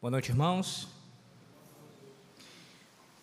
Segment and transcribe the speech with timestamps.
[0.00, 0.88] Boa noite, irmãos.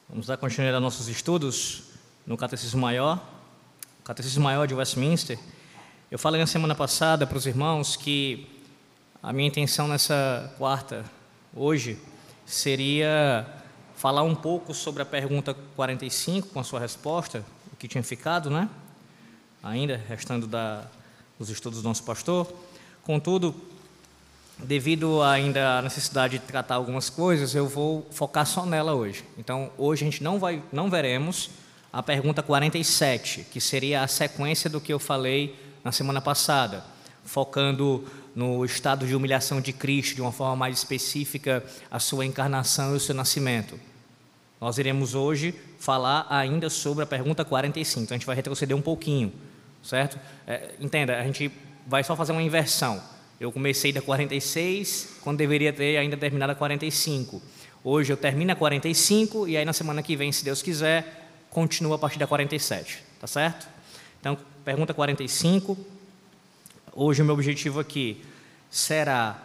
[0.08, 1.86] Vamos dar continuidade aos nossos estudos
[2.24, 3.20] no Catecismo Maior,
[4.04, 5.40] Catecismo Maior de Westminster.
[6.12, 8.48] Eu falei na semana passada para os irmãos que
[9.24, 11.04] a minha intenção nessa quarta,
[11.52, 11.98] hoje,
[12.46, 13.52] seria
[13.96, 18.52] falar um pouco sobre a pergunta 45 com a sua resposta, o que tinha ficado,
[18.52, 18.70] né?
[19.64, 20.86] Ainda, restando da,
[21.40, 22.48] dos estudos do nosso pastor.
[23.02, 23.56] Contudo,
[24.60, 29.24] devido ainda à necessidade de tratar algumas coisas, eu vou focar só nela hoje.
[29.38, 31.50] Então, hoje a gente não vai, não veremos
[31.92, 36.84] a pergunta 47, que seria a sequência do que eu falei na semana passada,
[37.24, 42.94] focando no estado de humilhação de Cristo, de uma forma mais específica, a sua encarnação
[42.94, 43.80] e o seu nascimento.
[44.60, 48.82] Nós iremos hoje falar ainda sobre a pergunta 45, então a gente vai retroceder um
[48.82, 49.32] pouquinho,
[49.84, 50.20] certo?
[50.46, 51.52] É, entenda, a gente
[51.86, 53.02] vai só fazer uma inversão.
[53.40, 57.40] Eu comecei da 46, quando deveria ter ainda terminado a 45.
[57.84, 61.98] Hoje eu termino a 45 e aí na semana que vem, se Deus quiser, continua
[61.98, 63.68] a partir da 47, tá certo?
[64.20, 64.36] Então,
[64.66, 65.78] pergunta 45.
[66.94, 68.26] Hoje o meu objetivo aqui
[68.72, 69.40] será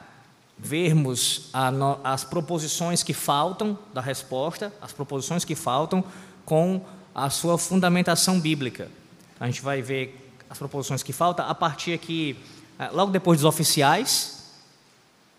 [0.59, 6.03] vermos no, as proposições que faltam da resposta, as proposições que faltam
[6.47, 6.83] com
[7.15, 8.89] a sua fundamentação bíblica.
[9.39, 12.39] A gente vai ver as proposições que faltam a partir aqui
[12.93, 14.43] logo depois dos oficiais,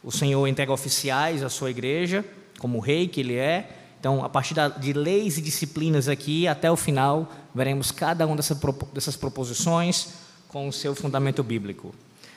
[0.03, 2.23] o Senhor entrega oficiais à sua igreja,
[2.59, 3.69] como rei que ele é.
[3.99, 9.15] Então, a partir de leis e disciplinas aqui, até o final, veremos cada uma dessas
[9.15, 10.09] proposições
[10.49, 11.95] com o seu fundamento bíblico.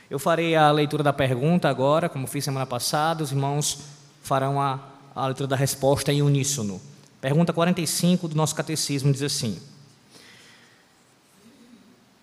[0.08, 3.80] Eu farei a leitura da pergunta agora, como fiz semana passada, os irmãos
[4.22, 4.78] farão a,
[5.14, 6.80] a leitura da resposta em uníssono.
[7.20, 9.58] Pergunta 45 do nosso catecismo diz assim: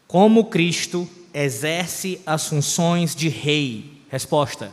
[0.07, 4.01] Como Cristo exerce as funções de rei?
[4.09, 4.71] Resposta: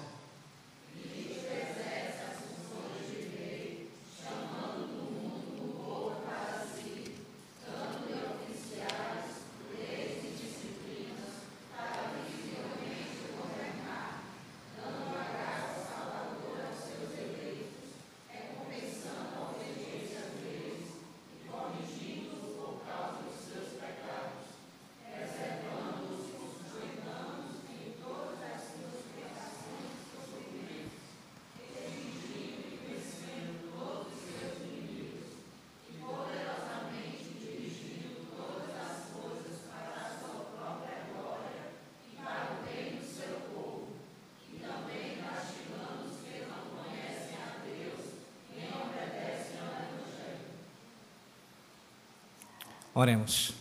[53.01, 53.55] Oremos.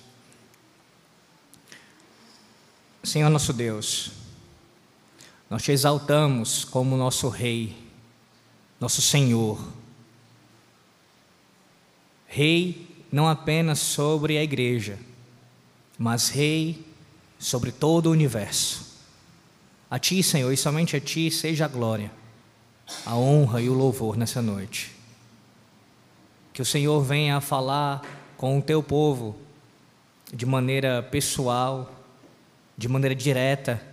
[3.02, 4.12] Senhor nosso Deus,
[5.50, 7.74] nós te exaltamos como nosso Rei,
[8.82, 9.66] nosso Senhor.
[12.28, 15.00] Rei não apenas sobre a igreja,
[15.98, 16.86] mas Rei
[17.40, 19.00] sobre todo o universo.
[19.90, 22.12] A Ti, Senhor, e somente a Ti seja a glória,
[23.06, 24.92] a honra e o louvor nessa noite.
[26.52, 29.36] Que o Senhor venha a falar com o teu povo
[30.34, 31.94] de maneira pessoal,
[32.78, 33.86] de maneira direta,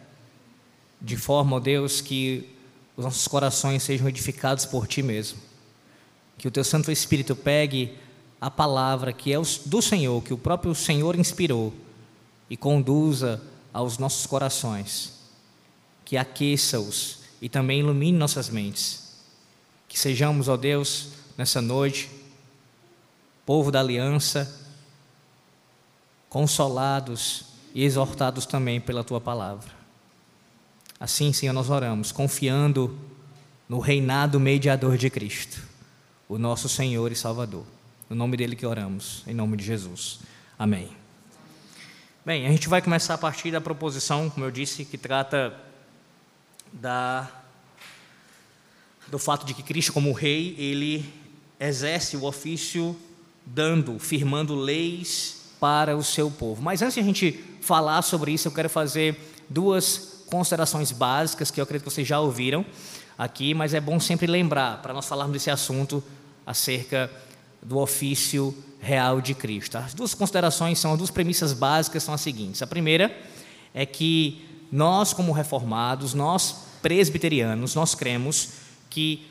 [1.03, 2.49] de forma, ó Deus, que
[2.97, 5.41] os nossos corações sejam edificados por Ti mesmo.
[6.39, 7.99] Que o Teu Santo Espírito pegue
[8.41, 11.75] a palavra que é do Senhor, que o próprio Senhor inspirou,
[12.49, 13.43] e conduza
[13.73, 15.15] aos nossos corações,
[16.05, 19.17] que aqueça-os e também ilumine nossas mentes.
[19.89, 22.09] Que sejamos, ó Deus, nessa noite,
[23.47, 24.61] povo da aliança,
[26.29, 29.71] consolados e exortados também pela tua palavra.
[30.99, 32.99] Assim, Senhor, nós oramos, confiando
[33.69, 35.63] no reinado mediador de Cristo,
[36.29, 37.65] o nosso Senhor e Salvador.
[38.11, 40.19] No nome dele que oramos, em nome de Jesus.
[40.59, 40.91] Amém.
[42.25, 45.55] Bem, a gente vai começar a partir da proposição, como eu disse, que trata
[46.73, 47.31] da
[49.09, 51.09] do fato de que Cristo como rei, ele
[51.61, 52.97] exerce o ofício
[53.47, 56.61] dando, firmando leis para o seu povo.
[56.61, 61.61] Mas antes de a gente falar sobre isso, eu quero fazer duas considerações básicas que
[61.61, 62.67] eu acredito que vocês já ouviram
[63.17, 66.03] aqui, mas é bom sempre lembrar para nós falarmos desse assunto
[66.45, 67.11] acerca
[67.63, 69.79] do ofício real de Cristo.
[69.79, 72.63] As duas considerações são as duas premissas básicas são as seguintes.
[72.63, 73.17] A primeira
[73.73, 78.51] é que nós como reformados, nós presbiterianos, nós cremos
[78.91, 79.27] que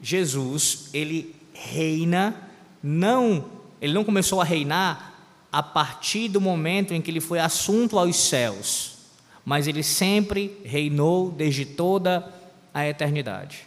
[0.00, 2.34] Jesus, ele reina
[2.82, 5.14] não ele não começou a reinar
[5.50, 8.96] a partir do momento em que ele foi assunto aos céus,
[9.44, 12.32] mas ele sempre reinou desde toda
[12.74, 13.66] a eternidade.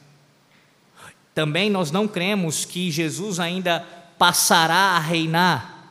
[1.34, 3.80] Também nós não cremos que Jesus ainda
[4.18, 5.90] passará a reinar,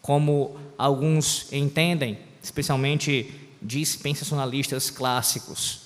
[0.00, 5.80] como alguns entendem, especialmente dispensacionalistas clássicos.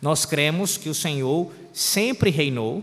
[0.00, 2.82] Nós cremos que o Senhor sempre reinou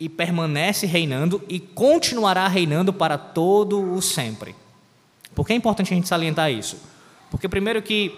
[0.00, 4.56] e permanece reinando e continuará reinando para todo o sempre.
[5.34, 6.78] Por que é importante a gente salientar isso?
[7.30, 8.12] Porque, primeiro, que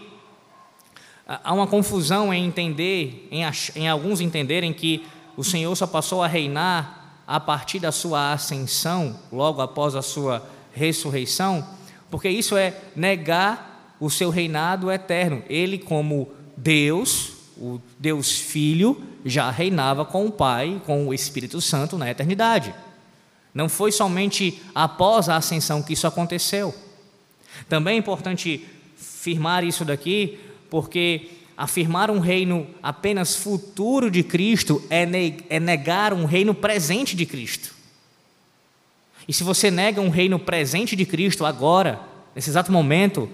[1.26, 3.42] há uma confusão em entender, em,
[3.74, 5.04] em alguns entenderem que
[5.36, 10.48] o Senhor só passou a reinar a partir da sua ascensão, logo após a sua
[10.72, 11.66] ressurreição,
[12.10, 15.42] porque isso é negar o seu reinado eterno.
[15.48, 21.98] Ele, como Deus, o Deus Filho, já reinava com o Pai, com o Espírito Santo
[21.98, 22.74] na eternidade.
[23.54, 26.74] Não foi somente após a ascensão que isso aconteceu.
[27.68, 28.66] Também é importante
[28.96, 30.38] firmar isso daqui,
[30.70, 35.06] porque afirmar um reino apenas futuro de Cristo é,
[35.48, 37.74] é negar um reino presente de Cristo.
[39.28, 42.00] E se você nega um reino presente de Cristo agora,
[42.34, 43.28] nesse exato momento,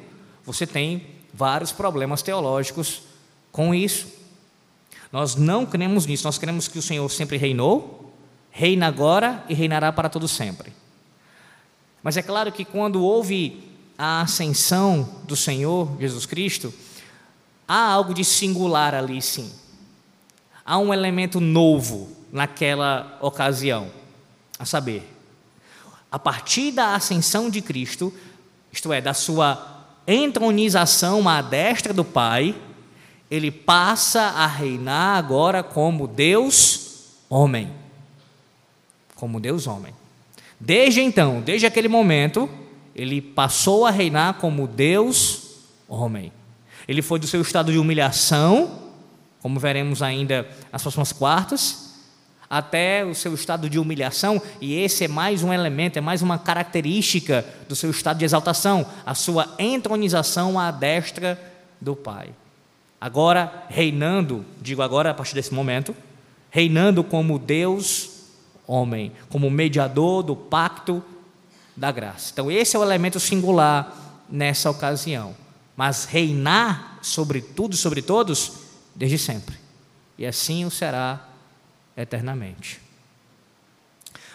[0.44, 3.02] você tem vários problemas teológicos
[3.58, 4.06] com isso.
[5.10, 8.14] Nós não cremos nisso, nós cremos que o Senhor sempre reinou,
[8.52, 10.72] reina agora e reinará para todo sempre.
[12.00, 13.60] Mas é claro que quando houve
[13.98, 16.72] a ascensão do Senhor Jesus Cristo,
[17.66, 19.50] há algo de singular ali sim.
[20.64, 23.90] Há um elemento novo naquela ocasião,
[24.56, 25.02] a saber,
[26.12, 28.14] a partir da ascensão de Cristo,
[28.70, 32.54] isto é, da sua entronização à destra do Pai,
[33.30, 37.70] ele passa a reinar agora como Deus homem.
[39.14, 39.92] Como Deus homem.
[40.58, 42.48] Desde então, desde aquele momento,
[42.94, 45.42] ele passou a reinar como Deus
[45.88, 46.32] homem.
[46.86, 48.78] Ele foi do seu estado de humilhação,
[49.40, 51.88] como veremos ainda nas próximas quartas,
[52.50, 56.38] até o seu estado de humilhação, e esse é mais um elemento, é mais uma
[56.38, 61.38] característica do seu estado de exaltação, a sua entronização à destra
[61.78, 62.30] do Pai.
[63.00, 65.94] Agora reinando, digo agora a partir desse momento,
[66.50, 68.18] reinando como Deus
[68.66, 71.02] homem, como mediador do pacto
[71.76, 72.30] da graça.
[72.32, 75.34] Então, esse é o elemento singular nessa ocasião.
[75.76, 78.52] Mas reinar sobre tudo e sobre todos,
[78.94, 79.56] desde sempre.
[80.18, 81.28] E assim o será
[81.96, 82.80] eternamente.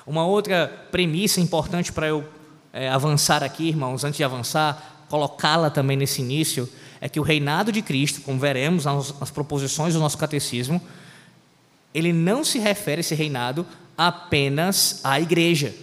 [0.08, 2.28] Uma outra premissa importante para eu
[2.72, 6.68] é, avançar aqui, irmãos, antes de avançar, colocá-la também nesse início,
[7.04, 10.82] é que o reinado de Cristo, como veremos nas, proposições do nosso catecismo,
[11.94, 13.68] ele não se refere esse reinado
[13.98, 15.76] apenas à igreja.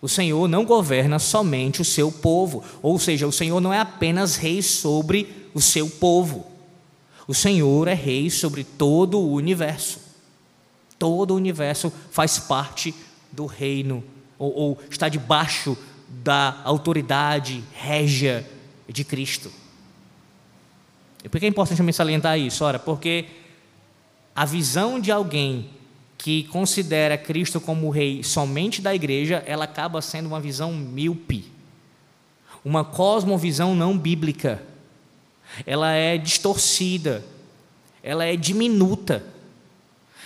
[0.00, 4.36] O Senhor não governa somente o seu povo, ou seja, o Senhor não é apenas
[4.36, 6.46] rei sobre o seu povo.
[7.28, 10.00] O Senhor é rei sobre todo o universo.
[10.98, 12.94] Todo o universo faz parte
[13.30, 14.02] do reino,
[14.38, 15.76] ou, ou está debaixo
[16.08, 18.48] da autoridade régia
[18.88, 19.52] de Cristo.
[21.26, 22.64] E por que é importante me salientar isso?
[22.64, 23.24] Ora, porque
[24.32, 25.68] a visão de alguém
[26.16, 31.50] que considera Cristo como rei somente da igreja, ela acaba sendo uma visão míope,
[32.64, 34.62] uma cosmovisão não bíblica.
[35.66, 37.24] Ela é distorcida,
[38.04, 39.24] ela é diminuta.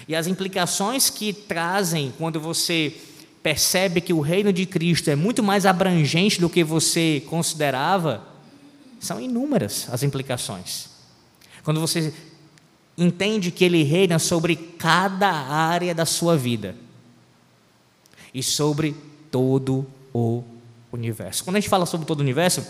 [0.07, 2.95] E as implicações que trazem quando você
[3.43, 8.29] percebe que o reino de Cristo é muito mais abrangente do que você considerava,
[9.01, 10.89] são inúmeras as implicações.
[11.65, 12.15] Quando você
[12.97, 16.77] entende que Ele reina sobre cada área da sua vida
[18.33, 18.95] e sobre
[19.31, 20.45] todo o
[20.93, 21.43] universo.
[21.43, 22.65] Quando a gente fala sobre todo o universo,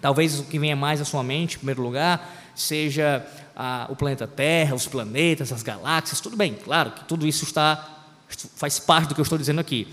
[0.00, 4.26] talvez o que venha mais à sua mente, em primeiro lugar, seja ah, o planeta
[4.26, 7.90] Terra, os planetas, as galáxias, tudo bem, claro que tudo isso está
[8.56, 9.86] faz parte do que eu estou dizendo aqui,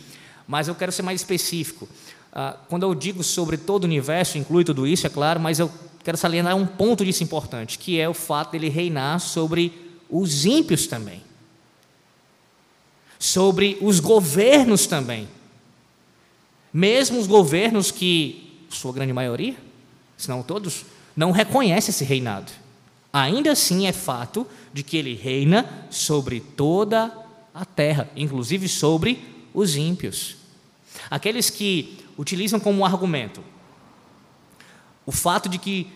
[0.48, 1.88] mas eu quero ser mais específico.
[2.34, 5.72] Ah, quando eu digo sobre todo o universo, inclui tudo isso, é claro, mas eu
[6.04, 9.74] quero salientar um ponto disso importante, que é o fato dele reinar sobre
[10.10, 11.22] os ímpios também,
[13.20, 15.28] sobre os governos também,
[16.74, 19.56] mesmo os governos que, sua grande maioria,
[20.18, 20.86] se não todos,
[21.16, 22.52] não reconhecem esse reinado.
[23.12, 27.12] Ainda assim é fato de que ele reina sobre toda
[27.54, 29.22] a terra, inclusive sobre
[29.54, 30.38] os ímpios.
[31.10, 33.41] Aqueles que utilizam como argumento
[35.06, 35.88] o fato de que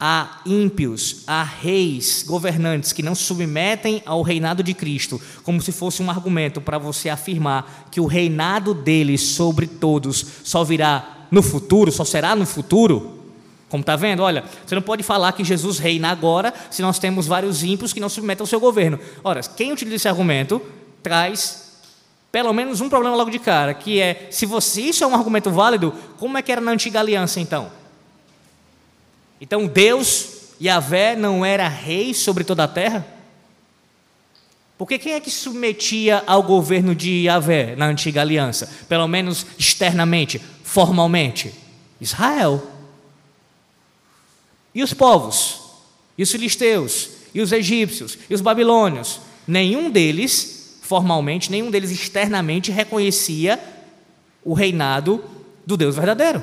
[0.00, 6.02] há ímpios, há reis, governantes que não submetem ao reinado de Cristo, como se fosse
[6.02, 11.90] um argumento para você afirmar que o reinado dele sobre todos só virá no futuro,
[11.90, 13.18] só será no futuro.
[13.68, 14.22] Como está vendo?
[14.22, 18.00] Olha, você não pode falar que Jesus reina agora se nós temos vários ímpios que
[18.00, 18.98] não submetem ao seu governo.
[19.22, 20.62] Ora, quem utiliza esse argumento
[21.02, 21.67] traz
[22.30, 25.50] pelo menos um problema logo de cara, que é, se você, isso é um argumento
[25.50, 27.70] válido, como é que era na antiga aliança então?
[29.40, 33.06] Então Deus, Yahvé, não era rei sobre toda a terra?
[34.76, 38.70] Porque quem é que submetia ao governo de Yahvé na antiga aliança?
[38.88, 41.52] Pelo menos externamente, formalmente?
[42.00, 42.64] Israel.
[44.72, 45.60] E os povos?
[46.16, 47.10] E os filisteus?
[47.34, 48.16] E os egípcios?
[48.30, 49.20] E os babilônios?
[49.46, 50.57] Nenhum deles,
[50.88, 53.60] formalmente, nenhum deles externamente reconhecia
[54.42, 55.22] o reinado
[55.66, 56.42] do Deus verdadeiro.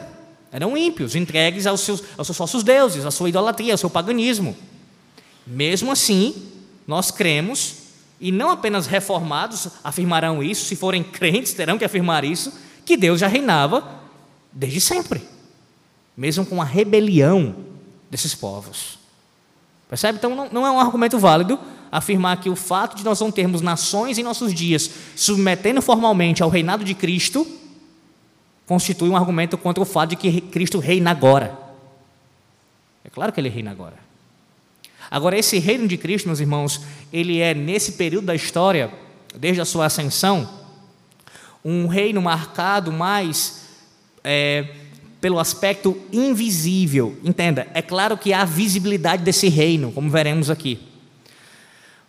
[0.52, 4.56] Eram ímpios, entregues aos seus, aos seus falsos deuses, à sua idolatria, ao seu paganismo.
[5.48, 6.36] Mesmo assim,
[6.86, 7.74] nós cremos,
[8.22, 12.54] e não apenas reformados afirmarão isso, se forem crentes terão que afirmar isso,
[12.86, 14.00] que Deus já reinava
[14.54, 15.24] desde sempre,
[16.16, 17.56] mesmo com a rebelião
[18.12, 19.00] desses povos.
[19.90, 20.20] Percebe?
[20.20, 21.60] Então não, não é um argumento válido
[21.98, 26.50] afirmar que o fato de nós não termos nações em nossos dias submetendo formalmente ao
[26.50, 27.48] reinado de Cristo
[28.66, 31.58] constitui um argumento contra o fato de que Cristo reina agora.
[33.04, 33.96] É claro que ele reina agora.
[35.10, 36.82] Agora, esse reino de Cristo, meus irmãos,
[37.14, 38.92] ele é, nesse período da história,
[39.38, 40.50] desde a sua ascensão,
[41.64, 43.68] um reino marcado mais
[44.24, 44.68] é,
[45.22, 47.18] pelo aspecto invisível.
[47.24, 50.95] Entenda, é claro que há visibilidade desse reino, como veremos aqui.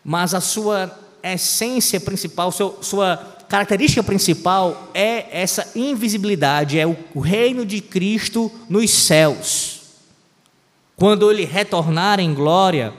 [0.08, 3.16] Mas a sua essência principal, seu, sua
[3.48, 9.80] característica principal é essa invisibilidade, é o, o reino de Cristo nos céus.
[10.94, 12.94] Quando ele retornar em glória,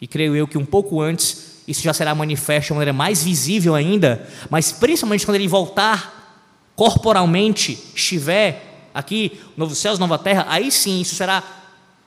[0.00, 3.74] e creio eu que um pouco antes isso já será manifesto de maneira mais visível
[3.74, 6.40] ainda, mas principalmente quando ele voltar
[6.74, 11.42] corporalmente, estiver aqui, novo céus, nova terra, aí sim isso será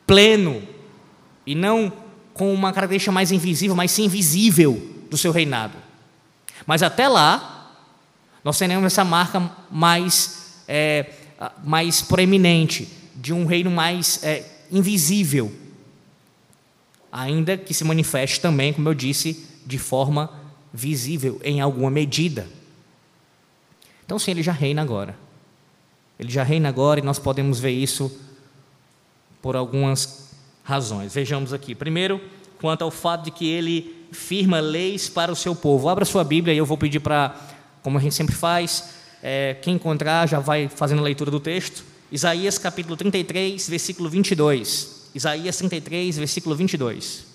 [0.07, 0.63] pleno
[1.45, 1.93] e não
[2.33, 5.77] com uma característica mais invisível, mas sim visível do seu reinado.
[6.65, 7.71] Mas até lá,
[8.43, 11.11] nós teremos essa marca mais, é,
[11.63, 15.53] mais proeminente, de um reino mais é, invisível,
[17.11, 20.29] ainda que se manifeste também, como eu disse, de forma
[20.73, 22.47] visível, em alguma medida.
[24.05, 25.15] Então, sim, ele já reina agora.
[26.19, 28.11] Ele já reina agora e nós podemos ver isso
[29.41, 30.22] por algumas
[30.63, 31.13] razões.
[31.13, 31.75] Vejamos aqui.
[31.75, 32.21] Primeiro,
[32.59, 35.89] quanto ao fato de que ele firma leis para o seu povo.
[35.89, 37.35] Abra sua Bíblia e eu vou pedir para,
[37.81, 38.89] como a gente sempre faz,
[39.21, 41.83] é, quem encontrar já vai fazendo a leitura do texto.
[42.11, 45.09] Isaías capítulo 33, versículo 22.
[45.15, 47.32] Isaías 33, versículo 22.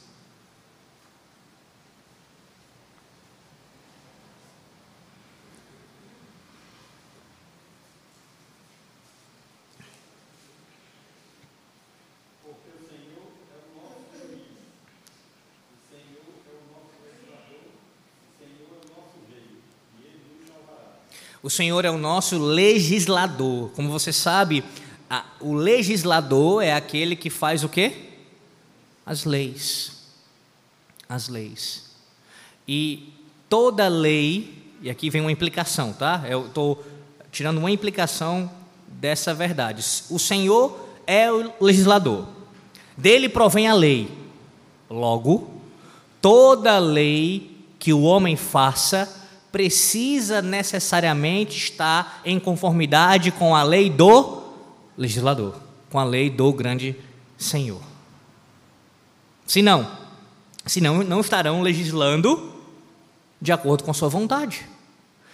[21.48, 23.70] O Senhor é o nosso legislador.
[23.70, 24.62] Como você sabe,
[25.08, 28.10] a, o legislador é aquele que faz o quê?
[29.06, 29.92] As leis.
[31.08, 31.84] As leis.
[32.68, 33.14] E
[33.48, 36.22] toda lei, e aqui vem uma implicação, tá?
[36.28, 36.84] Eu estou
[37.32, 38.50] tirando uma implicação
[38.86, 39.82] dessa verdade.
[40.10, 42.26] O Senhor é o legislador.
[42.94, 44.10] Dele provém a lei.
[44.90, 45.48] Logo,
[46.20, 49.27] toda lei que o homem faça
[49.58, 54.40] precisa necessariamente estar em conformidade com a lei do
[54.96, 55.56] legislador,
[55.90, 56.94] com a lei do grande
[57.36, 57.80] Senhor.
[59.44, 59.90] Se não,
[60.64, 62.52] senão não estarão legislando
[63.42, 64.64] de acordo com a sua vontade.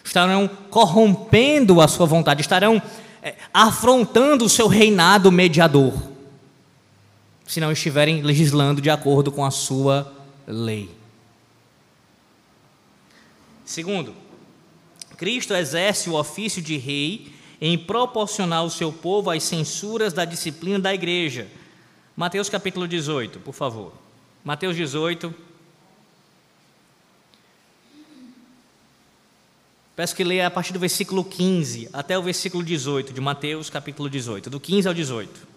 [0.03, 2.81] Estarão corrompendo a sua vontade, estarão
[3.23, 5.93] é, afrontando o seu reinado mediador,
[7.47, 10.11] se não estiverem legislando de acordo com a sua
[10.47, 11.04] lei.
[13.65, 14.15] Segundo,
[15.17, 20.79] Cristo exerce o ofício de rei em proporcionar ao seu povo as censuras da disciplina
[20.79, 21.49] da igreja.
[22.17, 23.93] Mateus capítulo 18, por favor.
[24.45, 25.35] Mateus 18.
[29.97, 34.11] Peço que leia a partir do versículo 15 até o versículo 18 de Mateus capítulo
[34.11, 35.54] 18, do 15 ao 18.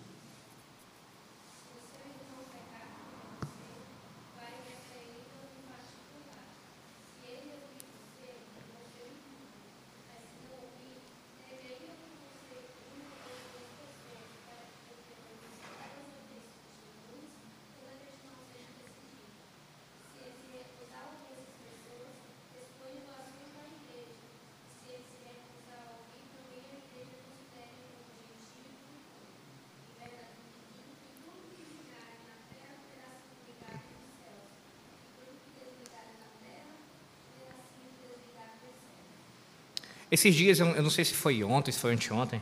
[40.10, 42.42] Esses dias, eu não sei se foi ontem, se foi anteontem,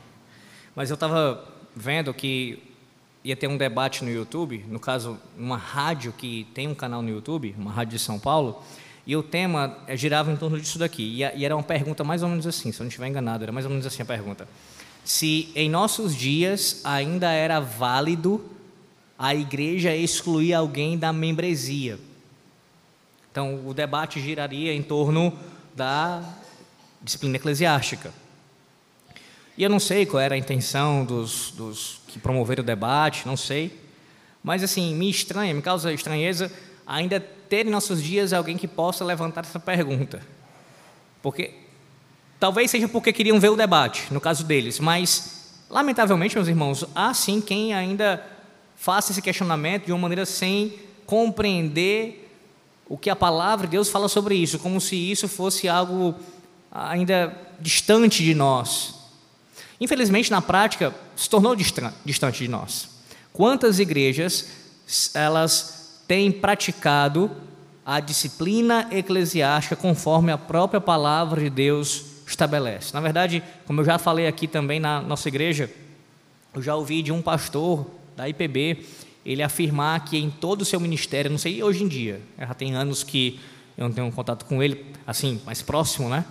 [0.76, 1.44] mas eu estava
[1.76, 2.62] vendo que
[3.24, 7.10] ia ter um debate no YouTube, no caso, uma rádio que tem um canal no
[7.10, 8.62] YouTube, uma rádio de São Paulo,
[9.08, 11.04] e o tema eh, girava em torno disso daqui.
[11.36, 13.66] E era uma pergunta mais ou menos assim, se eu não estiver enganado, era mais
[13.66, 14.48] ou menos assim a pergunta.
[15.04, 18.46] Se em nossos dias ainda era válido
[19.18, 21.98] a igreja excluir alguém da membresia.
[23.32, 25.34] Então, o debate giraria em torno
[25.76, 26.24] da
[27.06, 28.12] disciplina eclesiástica.
[29.58, 33.38] E eu não sei qual era a intenção dos, dos que promoveram o debate, não
[33.38, 33.80] sei.
[34.44, 36.52] Mas, assim, me estranha, me causa estranheza
[36.86, 40.22] ainda ter em nossos dias alguém que possa levantar essa pergunta.
[41.22, 41.54] Porque,
[42.40, 47.14] talvez seja porque queriam ver o debate, no caso deles, mas, lamentavelmente, meus irmãos, há
[47.14, 48.24] sim quem ainda
[48.76, 50.74] faça esse questionamento de uma maneira sem
[51.06, 52.30] compreender
[52.88, 56.14] o que a palavra de Deus fala sobre isso, como se isso fosse algo
[56.76, 58.94] ainda distante de nós.
[59.80, 62.90] Infelizmente, na prática, se tornou distante de nós.
[63.32, 64.50] Quantas igrejas
[65.14, 67.32] elas têm praticado
[67.86, 72.94] a disciplina eclesiástica conforme a própria palavra de Deus estabelece?
[72.94, 75.70] Na verdade, como eu já falei aqui também na nossa igreja,
[76.54, 78.86] eu já ouvi de um pastor da IPB
[79.26, 82.76] ele afirmar que em todo o seu ministério, não sei hoje em dia, já tem
[82.76, 83.40] anos que
[83.78, 86.24] eu não tenho contato com ele, assim, mais próximo, né?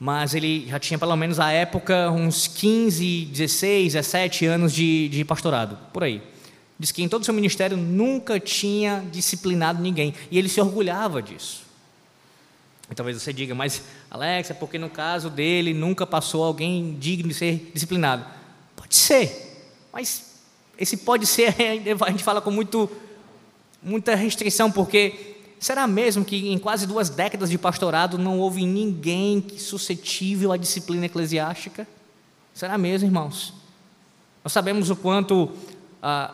[0.00, 5.22] Mas ele já tinha pelo menos à época uns 15, 16, 17 anos de, de
[5.26, 6.22] pastorado, por aí.
[6.78, 11.20] Diz que em todo o seu ministério nunca tinha disciplinado ninguém, e ele se orgulhava
[11.20, 11.64] disso.
[12.90, 17.28] E talvez você diga, mas Alex, é porque no caso dele nunca passou alguém digno
[17.28, 18.24] de ser disciplinado.
[18.74, 20.40] Pode ser, mas
[20.78, 21.54] esse pode ser,
[22.06, 22.90] a gente fala com muito,
[23.82, 29.44] muita restrição, porque Será mesmo que em quase duas décadas de pastorado não houve ninguém
[29.58, 31.86] suscetível à disciplina eclesiástica?
[32.54, 33.52] Será mesmo, irmãos?
[34.42, 35.50] Nós sabemos o quanto
[36.02, 36.32] ah,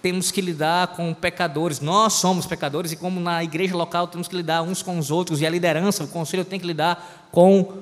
[0.00, 4.36] temos que lidar com pecadores, nós somos pecadores, e como na igreja local temos que
[4.36, 7.72] lidar uns com os outros, e a liderança, o conselho tem que lidar com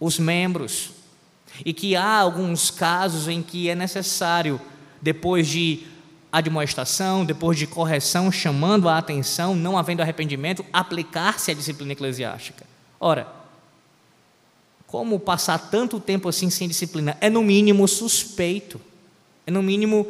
[0.00, 0.90] os membros.
[1.64, 4.60] E que há alguns casos em que é necessário,
[5.00, 5.86] depois de
[6.32, 12.64] admoestação, depois de correção, chamando a atenção, não havendo arrependimento, aplicar-se à disciplina eclesiástica.
[12.98, 13.26] Ora,
[14.86, 17.16] como passar tanto tempo assim sem disciplina?
[17.20, 18.80] É no mínimo suspeito,
[19.46, 20.06] é no mínimo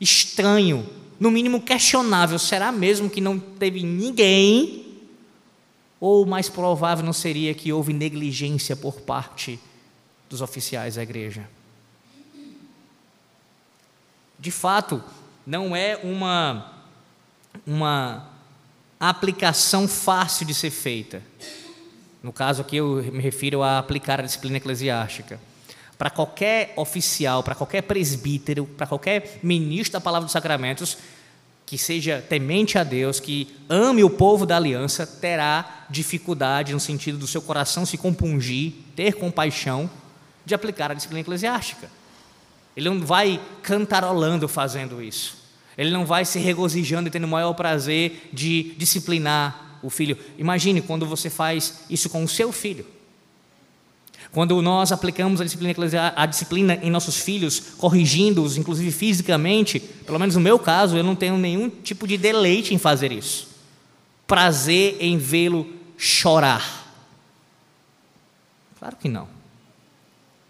[0.00, 2.38] estranho, no mínimo questionável.
[2.38, 4.84] Será mesmo que não teve ninguém?
[6.00, 9.58] Ou mais provável não seria que houve negligência por parte
[10.28, 11.48] dos oficiais da igreja?
[14.38, 15.02] De fato,
[15.46, 16.72] não é uma,
[17.66, 18.28] uma
[18.98, 21.22] aplicação fácil de ser feita.
[22.22, 25.38] No caso aqui, eu me refiro a aplicar a disciplina eclesiástica.
[25.98, 30.96] Para qualquer oficial, para qualquer presbítero, para qualquer ministro da palavra dos sacramentos,
[31.66, 37.18] que seja temente a Deus, que ame o povo da aliança, terá dificuldade no sentido
[37.18, 39.88] do seu coração se compungir, ter compaixão
[40.44, 41.88] de aplicar a disciplina eclesiástica.
[42.76, 45.36] Ele não vai cantarolando fazendo isso.
[45.76, 50.16] Ele não vai se regozijando e tendo o maior prazer de disciplinar o filho.
[50.38, 52.86] Imagine quando você faz isso com o seu filho.
[54.32, 60.34] Quando nós aplicamos a disciplina, a disciplina em nossos filhos, corrigindo-os, inclusive fisicamente, pelo menos
[60.34, 63.48] no meu caso, eu não tenho nenhum tipo de deleite em fazer isso.
[64.26, 66.84] Prazer em vê-lo chorar.
[68.78, 69.28] Claro que não.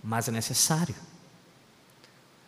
[0.02, 0.94] Mas é necessário.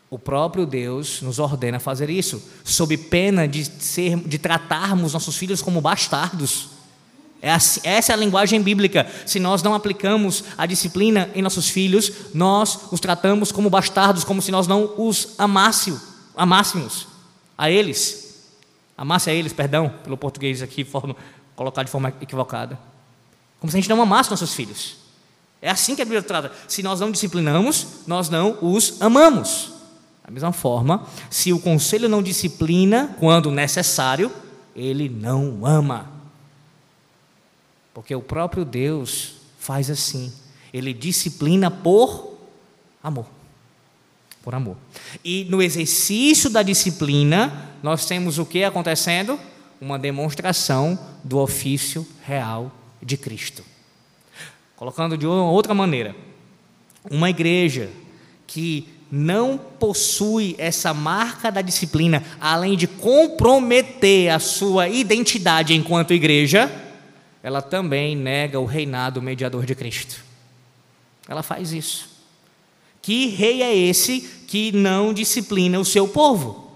[0.08, 5.60] O próprio Deus nos ordena fazer isso, sob pena de, ser, de tratarmos nossos filhos
[5.60, 6.68] como bastardos.
[7.42, 9.06] É essa é a linguagem bíblica.
[9.26, 14.40] Se nós não aplicamos a disciplina em nossos filhos, nós os tratamos como bastardos, como
[14.40, 16.00] se nós não os amássemos,
[16.36, 17.08] amássemos
[17.58, 18.26] a eles.
[18.96, 21.14] Amasse a eles, perdão, pelo português aqui, forma,
[21.54, 22.78] colocar de forma equivocada.
[23.60, 24.96] Como se a gente não amasse nossos filhos.
[25.60, 26.52] É assim que a Bíblia trata.
[26.68, 29.75] Se nós não disciplinamos, nós não os amamos.
[30.26, 34.32] Da mesma forma, se o conselho não disciplina quando necessário,
[34.74, 36.10] ele não ama.
[37.94, 40.32] Porque o próprio Deus faz assim.
[40.72, 42.38] Ele disciplina por
[43.00, 43.26] amor.
[44.42, 44.76] Por amor.
[45.24, 49.38] E no exercício da disciplina, nós temos o que acontecendo?
[49.80, 53.62] Uma demonstração do ofício real de Cristo.
[54.74, 56.16] Colocando de outra maneira,
[57.08, 57.90] uma igreja
[58.44, 66.70] que não possui essa marca da disciplina, além de comprometer a sua identidade enquanto igreja,
[67.42, 70.24] ela também nega o reinado mediador de Cristo.
[71.28, 72.08] Ela faz isso.
[73.00, 76.72] Que rei é esse que não disciplina o seu povo?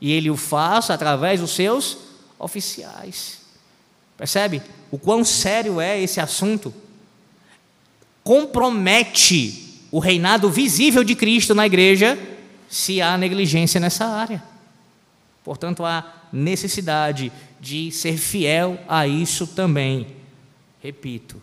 [0.00, 1.96] E ele o faz através dos seus
[2.38, 3.40] oficiais.
[4.16, 6.72] Percebe o quão sério é esse assunto?
[8.22, 12.18] Compromete o reinado visível de Cristo na igreja
[12.68, 14.42] se há negligência nessa área.
[15.42, 20.06] Portanto, há necessidade de ser fiel a isso também.
[20.82, 21.40] Repito,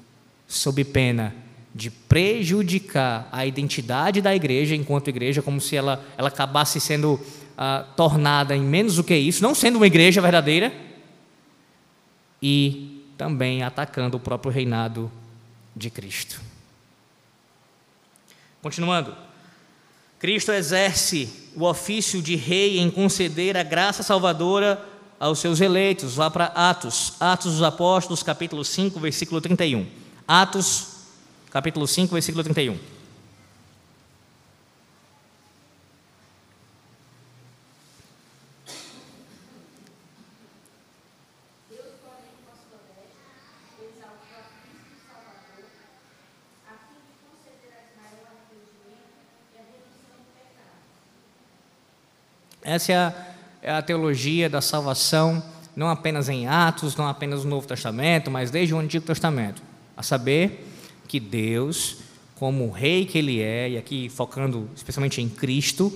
[0.47, 1.33] sob pena
[1.73, 7.19] de prejudicar a identidade da igreja enquanto igreja, como se ela, ela acabasse sendo
[7.57, 10.71] ah, tornada em menos do que isso, não sendo uma igreja verdadeira,
[12.41, 15.11] e também atacando o próprio reinado
[15.75, 16.39] de Cristo.
[18.65, 19.15] Continuando.
[20.17, 24.83] Cristo exerce o ofício de rei em conceder a graça salvadora
[25.19, 26.15] aos seus eleitos.
[26.15, 29.85] Vá para Atos, Atos dos Apóstolos, capítulo 5, versículo 31.
[30.27, 30.87] Atos
[31.51, 32.94] capítulo 5, versículo 31.
[52.65, 53.13] Essa é a,
[53.61, 55.41] é a, teologia da salvação,
[55.75, 59.61] não apenas em Atos, não apenas no Novo Testamento, mas desde o Antigo Testamento.
[59.95, 60.67] A saber,
[61.07, 61.97] que Deus,
[62.33, 65.93] como o rei que ele é, e aqui focando especialmente em Cristo,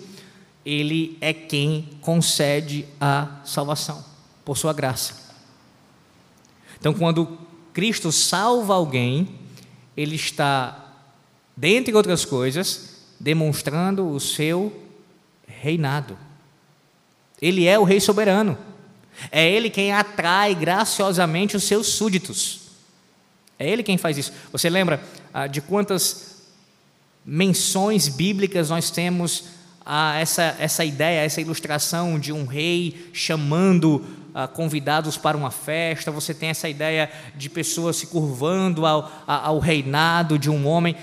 [0.63, 4.05] ele é quem concede a salvação
[4.45, 5.34] por sua graça.
[6.79, 7.39] Então, quando
[7.73, 9.27] Cristo salva alguém,
[9.97, 10.93] ele está,
[11.58, 14.71] dentre outras coisas, demonstrando o seu
[15.47, 16.29] reinado.
[17.41, 18.58] Ele é o rei soberano.
[19.32, 22.60] É ele quem atrai graciosamente os seus súditos.
[23.60, 24.32] É Ele quem faz isso.
[24.54, 26.38] Você lembra ah, de quantas
[27.25, 29.49] menções bíblicas nós temos
[29.86, 36.10] a essa, essa ideia, essa ilustração de um rei chamando ah, convidados para uma festa?
[36.10, 40.95] Você tem essa ideia de pessoas se curvando ao, ao reinado de um homem.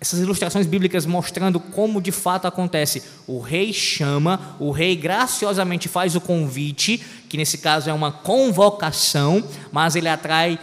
[0.00, 3.02] Essas ilustrações bíblicas mostrando como de fato acontece.
[3.26, 9.42] O rei chama, o rei graciosamente faz o convite, que nesse caso é uma convocação,
[9.72, 10.58] mas ele atrai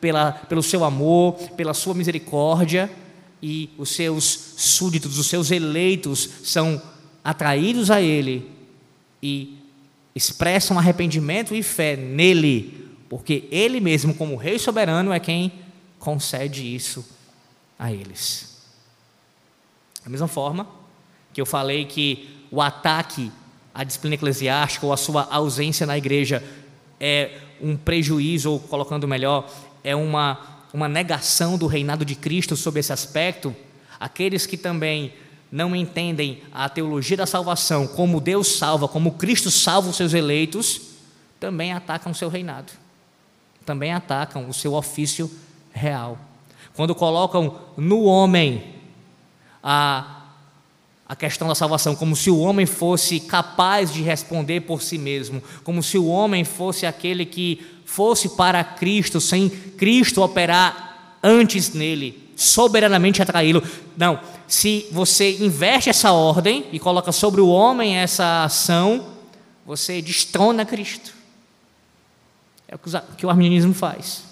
[0.00, 2.90] pela, pelo seu amor, pela sua misericórdia,
[3.42, 6.80] e os seus súditos, os seus eleitos são
[7.24, 8.50] atraídos a Ele
[9.22, 9.56] e
[10.14, 15.52] expressam arrependimento e fé nele, porque Ele mesmo, como Rei soberano, é quem
[15.98, 17.04] concede isso
[17.78, 18.49] a eles.
[20.04, 20.66] Da mesma forma
[21.32, 23.30] que eu falei que o ataque
[23.74, 26.42] à disciplina eclesiástica ou a sua ausência na igreja
[26.98, 29.48] é um prejuízo, ou colocando melhor,
[29.84, 30.38] é uma,
[30.72, 33.54] uma negação do reinado de Cristo sobre esse aspecto,
[33.98, 35.12] aqueles que também
[35.50, 40.80] não entendem a teologia da salvação, como Deus salva, como Cristo salva os seus eleitos,
[41.38, 42.72] também atacam o seu reinado,
[43.64, 45.30] também atacam o seu ofício
[45.72, 46.18] real.
[46.74, 48.79] Quando colocam no homem
[49.62, 50.22] a,
[51.08, 55.42] a questão da salvação, como se o homem fosse capaz de responder por si mesmo,
[55.64, 62.30] como se o homem fosse aquele que fosse para Cristo, sem Cristo operar antes nele,
[62.36, 63.62] soberanamente atraí-lo.
[63.96, 69.06] Não, se você inverte essa ordem e coloca sobre o homem essa ação,
[69.66, 71.12] você destrona Cristo.
[72.66, 72.78] É o
[73.16, 74.24] que o arminianismo faz.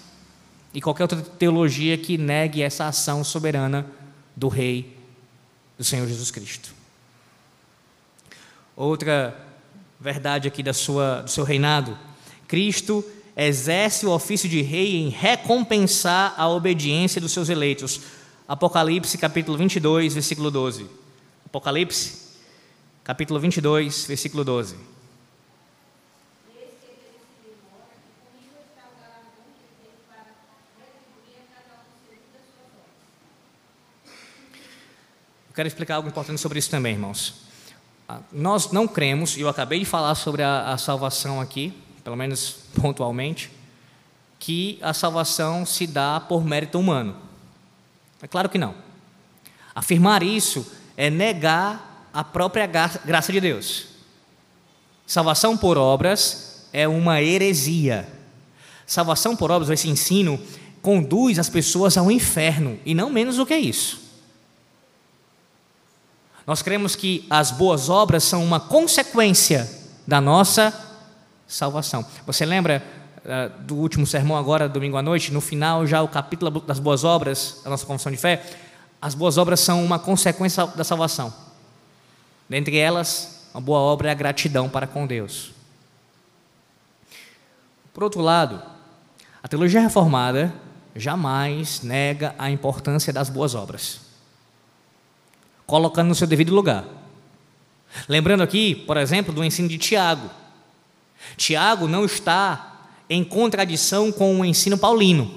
[0.73, 3.85] E qualquer outra teologia que negue essa ação soberana
[4.35, 4.97] do Rei,
[5.79, 6.71] do Senhor Jesus Cristo.
[8.75, 9.47] Outra
[9.97, 11.97] verdade aqui da sua, do seu reinado:
[12.49, 13.03] Cristo
[13.35, 18.01] exerce o ofício de rei em recompensar a obediência dos seus eleitos.
[18.45, 20.85] Apocalipse capítulo 22, versículo 12.
[21.45, 22.27] Apocalipse
[23.01, 24.75] capítulo 22, versículo 12.
[35.59, 37.33] Quero explicar algo importante sobre isso também, irmãos.
[38.07, 42.15] Ah, nós não cremos, e eu acabei de falar sobre a, a salvação aqui, pelo
[42.15, 43.51] menos pontualmente,
[44.39, 47.13] que a salvação se dá por mérito humano.
[48.21, 48.73] É claro que não.
[49.75, 53.87] Afirmar isso é negar a própria graça de Deus.
[55.05, 58.07] Salvação por obras é uma heresia.
[58.87, 60.39] Salvação por obras, esse ensino,
[60.81, 64.07] conduz as pessoas ao inferno, e não menos do que isso.
[66.49, 69.69] Nós cremos que as boas obras são uma consequência
[70.07, 70.73] da nossa
[71.47, 72.03] salvação.
[72.25, 72.83] Você lembra
[73.19, 77.03] uh, do último sermão agora, domingo à noite, no final já o capítulo das boas
[77.03, 78.43] obras, da nossa confissão de fé?
[78.99, 81.31] As boas obras são uma consequência da salvação.
[82.49, 85.51] Dentre elas, uma boa obra é a gratidão para com Deus.
[87.93, 88.59] Por outro lado,
[89.43, 90.51] a teologia reformada
[90.95, 94.08] jamais nega a importância das boas obras,
[95.69, 96.83] colocando no seu devido lugar.
[98.07, 100.29] Lembrando aqui, por exemplo, do ensino de Tiago.
[101.37, 105.31] Tiago não está em contradição com o ensino paulino.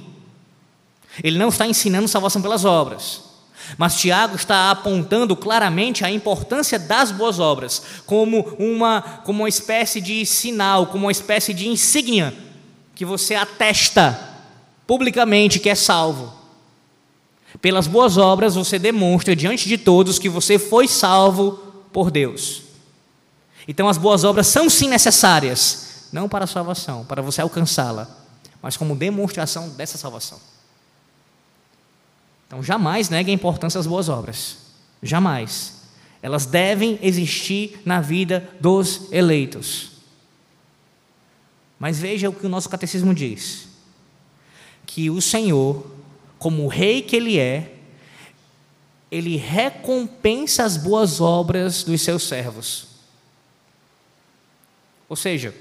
[1.22, 3.30] Ele não está ensinando salvação pelas obras.
[3.76, 10.00] Mas Tiago está apontando claramente a importância das boas obras, como uma, como uma espécie
[10.00, 12.34] de sinal, como uma espécie de insígnia
[12.94, 14.18] que você atesta
[14.86, 16.41] publicamente que é salvo.
[17.62, 21.53] Pelas boas obras você demonstra diante de todos que você foi salvo
[21.92, 22.62] por Deus.
[23.68, 28.09] Então as boas obras são sim necessárias, não para a salvação, para você alcançá-la,
[28.61, 30.40] mas como demonstração dessa salvação.
[32.48, 34.57] Então jamais negue a importância das boas obras.
[35.01, 35.83] Jamais.
[36.20, 39.92] Elas devem existir na vida dos eleitos.
[41.79, 43.68] Mas veja o que o nosso catecismo diz:
[44.85, 45.87] que o Senhor,
[46.42, 47.70] como o rei que ele é,
[49.12, 52.88] ele recompensa as boas obras dos seus servos.
[55.09, 55.55] Ou seja,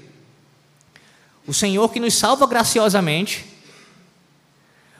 [1.46, 3.44] o Senhor que nos salva graciosamente,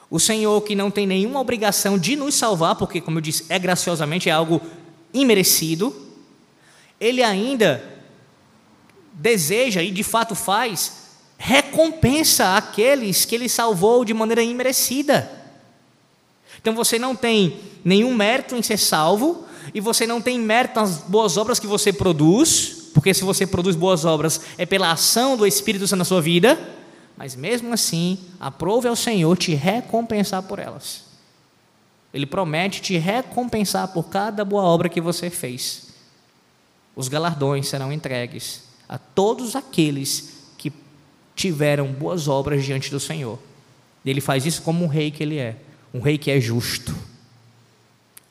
[0.09, 3.59] o Senhor que não tem nenhuma obrigação de nos salvar, porque, como eu disse, é
[3.59, 4.61] graciosamente, é algo
[5.13, 5.93] imerecido,
[6.97, 7.83] ele ainda
[9.11, 15.42] deseja e de fato faz, recompensa aqueles que ele salvou de maneira imerecida.
[16.63, 19.45] Então você não tem nenhum mérito em ser salvo,
[19.75, 23.75] e você não tem mérito nas boas obras que você produz, porque se você produz
[23.75, 26.57] boas obras é pela ação do Espírito Santo na sua vida
[27.15, 31.03] mas mesmo assim, aprove ao Senhor te recompensar por elas.
[32.13, 35.87] Ele promete te recompensar por cada boa obra que você fez.
[36.95, 40.71] Os galardões serão entregues a todos aqueles que
[41.35, 43.39] tiveram boas obras diante do Senhor.
[44.05, 45.55] Ele faz isso como um rei que ele é,
[45.93, 46.95] um rei que é justo.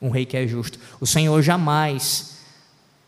[0.01, 0.77] Um rei que é justo.
[0.99, 2.37] O Senhor jamais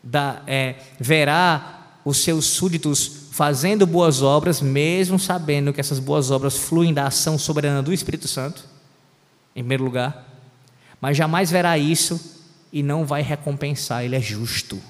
[0.02, 6.56] dá, é, verá os seus súditos fazendo boas obras, mesmo sabendo que essas boas obras
[6.56, 8.64] fluem da ação soberana do Espírito Santo,
[9.54, 10.26] em primeiro lugar,
[11.00, 12.18] mas jamais verá isso
[12.72, 14.80] e não vai recompensar, ele é justo.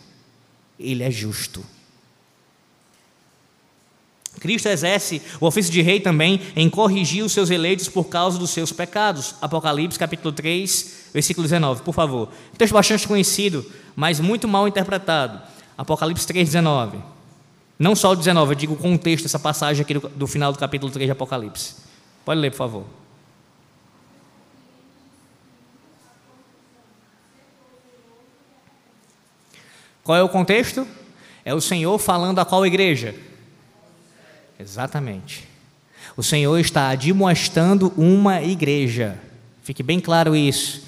[0.79, 1.65] Ele é justo.
[4.41, 8.51] Cristo exerce o ofício de rei também em corrigir os seus eleitos por causa dos
[8.51, 9.35] seus pecados.
[9.41, 12.29] Apocalipse capítulo 3, versículo 19, por favor.
[12.53, 15.41] Um texto bastante conhecido, mas muito mal interpretado.
[15.77, 16.99] Apocalipse 3, 19.
[17.79, 20.59] Não só o 19, eu digo o contexto dessa passagem aqui do, do final do
[20.59, 21.77] capítulo 3 de Apocalipse.
[22.25, 22.85] Pode ler, por favor.
[30.03, 30.87] Qual é o contexto?
[31.45, 33.15] É o Senhor falando a qual igreja?
[34.59, 35.47] Exatamente.
[36.17, 39.19] O Senhor está admoestando uma igreja.
[39.63, 40.85] Fique bem claro isso.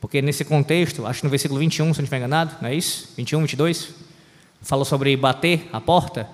[0.00, 3.10] Porque nesse contexto, acho que no versículo 21, se não estiver enganado, não é isso?
[3.16, 4.02] 21, 22?
[4.62, 6.28] fala sobre bater a porta,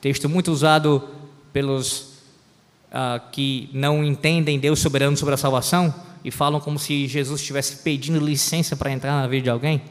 [0.00, 1.08] texto muito usado
[1.52, 2.00] pelos
[2.88, 5.94] uh, que não entendem Deus soberano sobre a salvação
[6.24, 9.82] e falam como se Jesus estivesse pedindo licença para entrar na vida de alguém.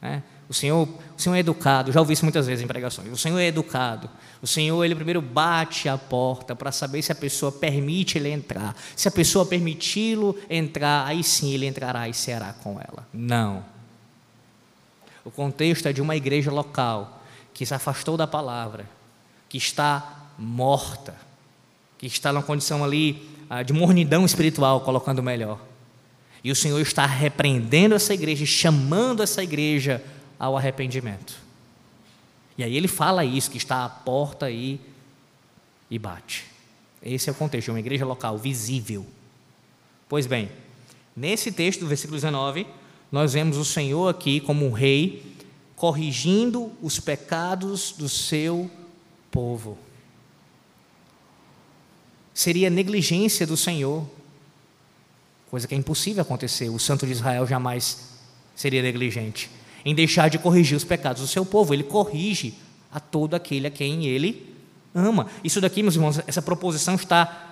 [0.00, 0.22] Né?
[0.50, 3.12] O Senhor, o Senhor é educado, já ouvi isso muitas vezes em pregações.
[3.12, 4.10] O Senhor é educado.
[4.42, 8.74] O Senhor, ele primeiro bate a porta para saber se a pessoa permite ele entrar.
[8.96, 13.06] Se a pessoa permiti-lo entrar, aí sim ele entrará e será com ela.
[13.14, 13.64] Não.
[15.24, 17.22] O contexto é de uma igreja local
[17.54, 18.90] que se afastou da palavra,
[19.48, 21.14] que está morta,
[21.96, 25.60] que está numa condição ali ah, de mornidão espiritual, colocando melhor.
[26.42, 30.02] E o Senhor está repreendendo essa igreja, chamando essa igreja
[30.40, 31.38] ao arrependimento.
[32.56, 34.80] E aí ele fala isso, que está à porta aí
[35.90, 36.46] e bate.
[37.02, 39.06] Esse é o contexto, é uma igreja local, visível.
[40.08, 40.50] Pois bem,
[41.14, 42.66] nesse texto versículo 19,
[43.12, 45.36] nós vemos o Senhor aqui como um rei
[45.76, 48.70] corrigindo os pecados do seu
[49.30, 49.78] povo.
[52.32, 54.08] Seria negligência do Senhor,
[55.50, 56.70] coisa que é impossível acontecer.
[56.70, 58.18] O santo de Israel jamais
[58.54, 59.50] seria negligente
[59.84, 61.72] em deixar de corrigir os pecados do seu povo.
[61.74, 62.54] Ele corrige
[62.92, 64.54] a todo aquele a quem ele
[64.94, 65.26] ama.
[65.42, 67.50] Isso daqui, meus irmãos, essa proposição está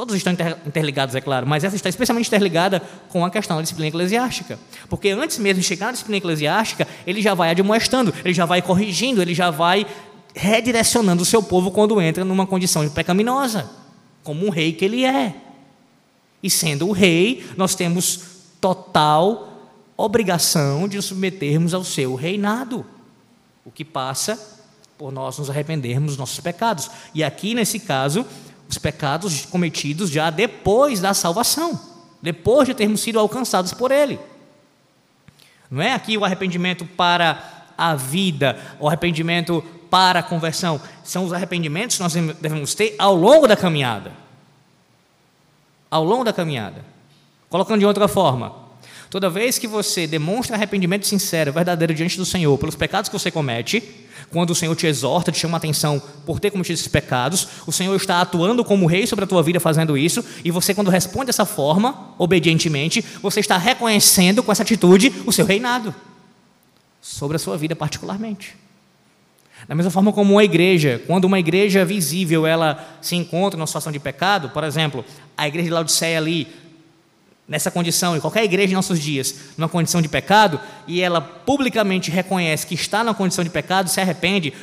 [0.00, 0.32] Todos estão
[0.64, 4.58] interligados, é claro, mas essa está especialmente interligada com a questão da disciplina eclesiástica.
[4.88, 8.62] Porque antes mesmo de chegar na disciplina eclesiástica, ele já vai admoestando, ele já vai
[8.62, 9.86] corrigindo, ele já vai
[10.34, 13.68] redirecionando o seu povo quando entra numa condição pecaminosa,
[14.24, 15.34] como um rei que ele é.
[16.42, 18.20] E sendo o rei, nós temos
[18.58, 19.49] total
[20.00, 22.86] obrigação de nos submetermos ao seu reinado,
[23.64, 24.38] o que passa
[24.96, 26.90] por nós nos arrependermos dos nossos pecados.
[27.14, 28.24] E aqui, nesse caso,
[28.68, 31.78] os pecados cometidos já depois da salvação,
[32.22, 34.18] depois de termos sido alcançados por Ele.
[35.70, 40.80] Não é aqui o arrependimento para a vida, o arrependimento para a conversão.
[41.04, 44.12] São os arrependimentos que nós devemos ter ao longo da caminhada.
[45.90, 46.84] Ao longo da caminhada.
[47.48, 48.59] Colocando de outra forma,
[49.10, 53.30] toda vez que você demonstra arrependimento sincero, verdadeiro diante do Senhor pelos pecados que você
[53.30, 53.82] comete,
[54.30, 57.72] quando o Senhor te exorta, te chama a atenção por ter cometido esses pecados, o
[57.72, 61.26] Senhor está atuando como rei sobre a tua vida fazendo isso, e você, quando responde
[61.26, 65.92] dessa forma, obedientemente, você está reconhecendo com essa atitude o seu reinado
[67.00, 68.56] sobre a sua vida particularmente.
[69.66, 73.92] Da mesma forma como uma igreja, quando uma igreja visível ela se encontra numa situação
[73.92, 75.04] de pecado, por exemplo,
[75.36, 76.48] a igreja de Laodiceia ali,
[77.50, 82.08] nessa condição, e qualquer igreja em nossos dias, numa condição de pecado, e ela publicamente
[82.08, 84.54] reconhece que está na condição de pecado, se arrepende,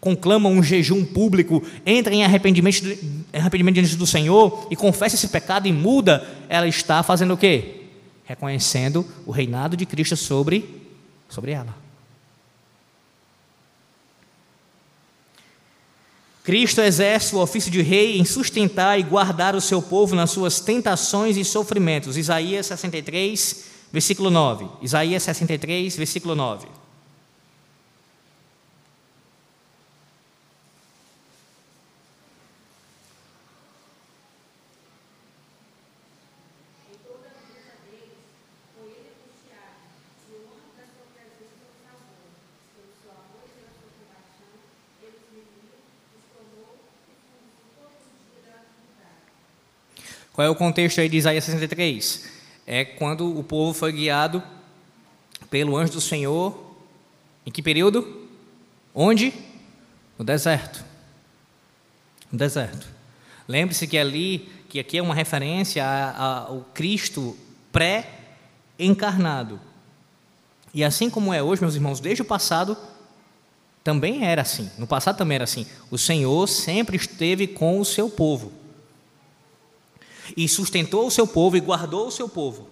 [0.00, 2.98] conclama um jejum público, entra em arrependimento,
[3.32, 7.82] arrependimento diante do Senhor e confessa esse pecado e muda, ela está fazendo o quê?
[8.24, 10.82] Reconhecendo o reinado de Cristo sobre,
[11.28, 11.81] sobre ela.
[16.44, 20.58] Cristo exerce o ofício de rei em sustentar e guardar o seu povo nas suas
[20.60, 22.16] tentações e sofrimentos.
[22.16, 24.66] Isaías 63, versículo 9.
[24.82, 26.81] Isaías 63, versículo 9.
[50.42, 52.24] Qual é o contexto aí de Isaías 63?
[52.66, 54.42] É quando o povo foi guiado
[55.48, 56.74] pelo anjo do Senhor.
[57.46, 58.28] Em que período?
[58.92, 59.32] Onde?
[60.18, 60.84] No deserto.
[62.32, 62.88] No deserto.
[63.46, 67.36] Lembre-se que ali, que aqui é uma referência ao Cristo
[67.70, 69.60] pré-encarnado.
[70.74, 72.76] E assim como é hoje, meus irmãos, desde o passado
[73.84, 74.68] também era assim.
[74.76, 75.68] No passado também era assim.
[75.88, 78.60] O Senhor sempre esteve com o seu povo
[80.36, 82.68] e sustentou o seu povo e guardou o seu povo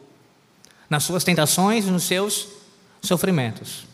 [0.88, 2.48] nas suas tentações e nos seus
[3.00, 3.86] sofrimentos.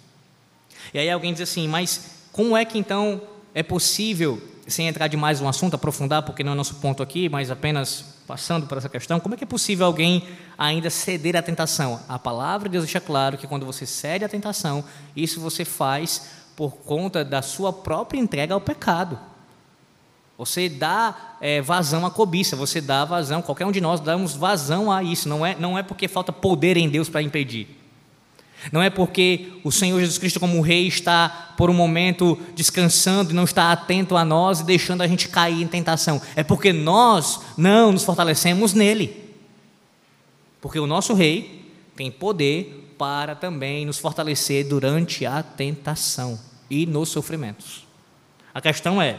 [0.94, 3.20] E aí alguém diz assim, mas como é que então
[3.55, 7.50] é possível, sem entrar demais no assunto, aprofundar, porque não é nosso ponto aqui, mas
[7.50, 10.26] apenas passando por essa questão, como é que é possível alguém
[10.57, 12.00] ainda ceder à tentação?
[12.09, 16.31] A palavra de Deus deixa claro que quando você cede à tentação, isso você faz
[16.57, 19.18] por conta da sua própria entrega ao pecado.
[20.38, 24.92] Você dá é, vazão à cobiça, você dá vazão, qualquer um de nós damos vazão
[24.92, 25.29] a isso.
[25.29, 27.68] Não é, não é porque falta poder em Deus para impedir.
[28.72, 33.35] Não é porque o Senhor Jesus Cristo, como Rei, está por um momento descansando e
[33.35, 36.20] não está atento a nós e deixando a gente cair em tentação.
[36.35, 39.25] É porque nós não nos fortalecemos nele.
[40.61, 47.11] Porque o nosso Rei tem poder para também nos fortalecer durante a tentação e nos
[47.11, 47.87] sofrimentos.
[48.53, 49.18] A questão é: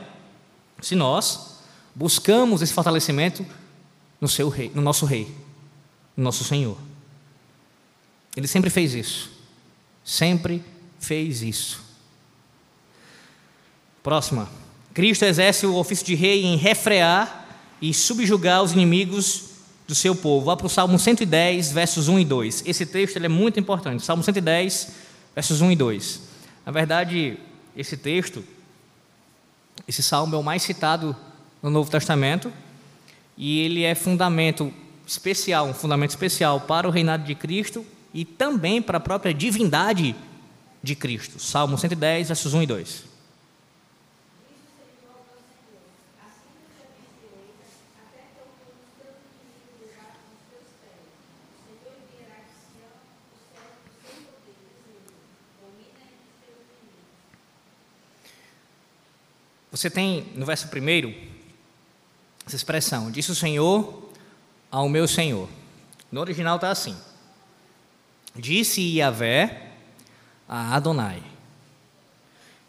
[0.82, 1.58] se nós
[1.96, 3.46] buscamos esse fortalecimento
[4.22, 5.34] no seu rei, no nosso rei,
[6.16, 6.78] no nosso Senhor.
[8.36, 9.32] Ele sempre fez isso.
[10.04, 10.64] Sempre
[11.00, 11.82] fez isso.
[14.04, 14.50] Próxima.
[14.94, 17.48] Cristo exerce o ofício de rei em refrear
[17.82, 19.44] e subjugar os inimigos
[19.88, 20.46] do seu povo.
[20.46, 22.64] Vá para o Salmo 110, versos 1 e 2.
[22.66, 24.04] Esse texto é muito importante.
[24.04, 24.92] Salmo 110,
[25.34, 26.22] versos 1 e 2.
[26.66, 27.38] Na verdade,
[27.76, 28.44] esse texto
[29.88, 31.16] esse salmo é o mais citado
[31.62, 32.52] no Novo Testamento
[33.38, 34.74] e ele é fundamento
[35.06, 40.16] especial, um fundamento especial para o reinado de Cristo e também para a própria divindade
[40.84, 41.40] de Cristo.
[41.40, 43.17] Salmo 110, versos 1 e 2.
[59.78, 61.14] Você tem no verso primeiro
[62.48, 64.10] essa expressão: Disse o Senhor
[64.72, 65.48] ao meu Senhor.
[66.12, 66.98] No original está assim:
[68.36, 69.70] Disse Iavé
[70.50, 71.22] a Adonai.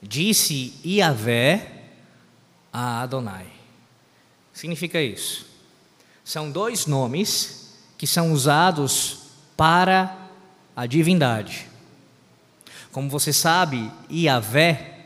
[0.02, 1.86] Disse Iavé
[2.70, 3.46] a Adonai.
[4.52, 5.46] Significa isso.
[6.22, 9.20] São dois nomes que são usados
[9.56, 10.14] para
[10.76, 11.68] a divindade.
[12.92, 14.97] Como você sabe, Iavé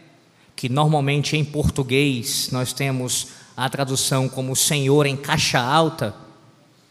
[0.63, 6.15] que normalmente em português nós temos a tradução como Senhor em caixa alta,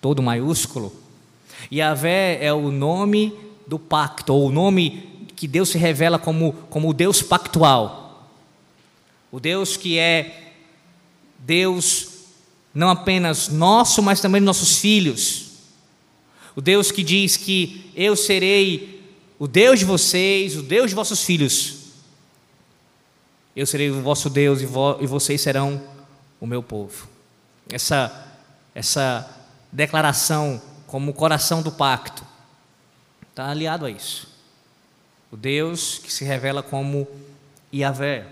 [0.01, 0.93] todo maiúsculo.
[1.72, 3.34] Yahvé é o nome
[3.65, 8.30] do pacto, ou o nome que Deus se revela como, como o Deus pactual.
[9.32, 10.51] O Deus que é
[11.39, 12.09] Deus
[12.74, 15.45] não apenas nosso, mas também nossos filhos.
[16.57, 19.01] O Deus que diz que eu serei
[19.39, 21.80] o Deus de vocês, o Deus de vossos filhos.
[23.56, 25.82] Eu serei o vosso Deus e, vo e vocês serão
[26.39, 27.08] o meu povo.
[27.70, 28.28] Essa,
[28.74, 29.30] essa
[29.72, 32.26] declaração como o coração do pacto
[33.30, 34.28] está aliado a isso.
[35.32, 37.08] O Deus que se revela como
[37.74, 38.28] Yahvé.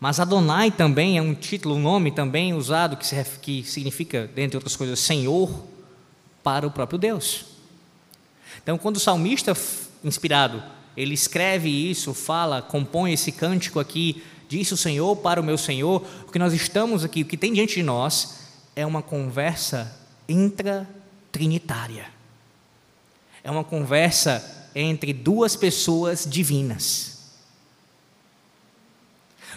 [0.00, 4.56] Mas Adonai também é um título, um nome também usado que, se, que significa, dentre
[4.56, 5.64] outras coisas, Senhor
[6.42, 7.44] para o próprio Deus.
[8.60, 9.56] Então, quando o salmista
[10.02, 10.62] inspirado,
[10.96, 16.04] ele escreve isso, fala, compõe esse cântico aqui, disse o Senhor para o meu Senhor,
[16.26, 18.40] o que nós estamos aqui, o que tem diante de nós
[18.76, 22.06] é uma conversa intratrinitária.
[23.42, 27.12] É uma conversa entre duas pessoas divinas.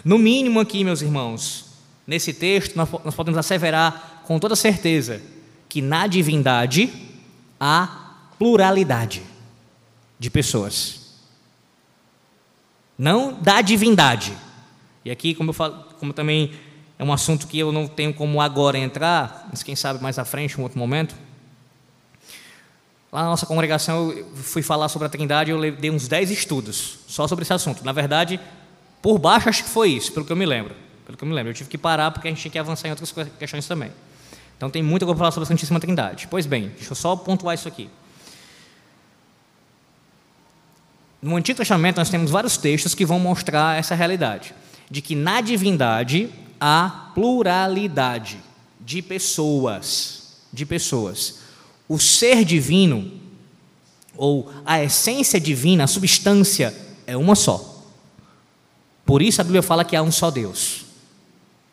[0.04, 1.66] No mínimo aqui, meus irmãos,
[2.06, 5.22] nesse texto, nós, podemos asseverar com toda certeza
[5.68, 6.92] que na divindade
[7.58, 9.22] há pluralidade
[10.18, 11.05] de pessoas.
[12.98, 14.36] Não da divindade.
[15.04, 16.52] E aqui, como eu falo, como também
[16.98, 20.24] é um assunto que eu não tenho como agora entrar, mas quem sabe mais à
[20.24, 21.14] frente, em outro momento.
[23.12, 26.98] Lá na nossa congregação, eu fui falar sobre a Trindade, eu dei uns 10 estudos
[27.06, 27.84] só sobre esse assunto.
[27.84, 28.40] Na verdade,
[29.00, 30.74] por baixo, acho que foi isso, pelo que eu me lembro.
[31.04, 31.50] Pelo que eu me lembro.
[31.50, 33.92] Eu tive que parar porque a gente tinha que avançar em outras questões também.
[34.56, 36.26] Então tem muita coisa para falar sobre a Santíssima Trindade.
[36.28, 37.88] Pois bem, deixa eu só pontuar isso aqui.
[41.26, 44.54] No Antigo Testamento nós temos vários textos que vão mostrar essa realidade,
[44.88, 48.38] de que na divindade há pluralidade
[48.80, 51.40] de pessoas, de pessoas.
[51.88, 53.10] O ser divino
[54.16, 56.72] ou a essência divina, a substância
[57.08, 57.84] é uma só.
[59.04, 60.84] Por isso a Bíblia fala que há um só Deus.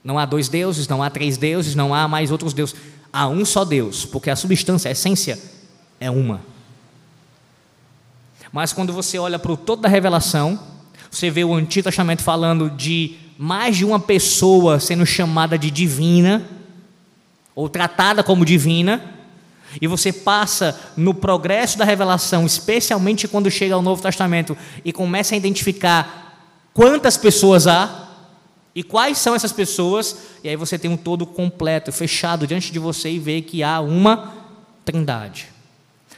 [0.03, 2.75] Não há dois deuses, não há três deuses, não há mais outros deuses.
[3.13, 5.39] Há um só Deus, porque a substância, a essência
[5.99, 6.52] é uma.
[8.53, 10.59] Mas quando você olha para o todo da revelação,
[11.09, 16.47] você vê o Antigo Testamento falando de mais de uma pessoa sendo chamada de divina,
[17.55, 19.03] ou tratada como divina,
[19.81, 25.33] e você passa no progresso da revelação, especialmente quando chega ao Novo Testamento, e começa
[25.33, 28.07] a identificar quantas pessoas há
[28.75, 32.77] e quais são essas pessoas, e aí você tem um todo completo, fechado diante de
[32.77, 34.31] você e vê que há uma
[34.85, 35.47] trindade.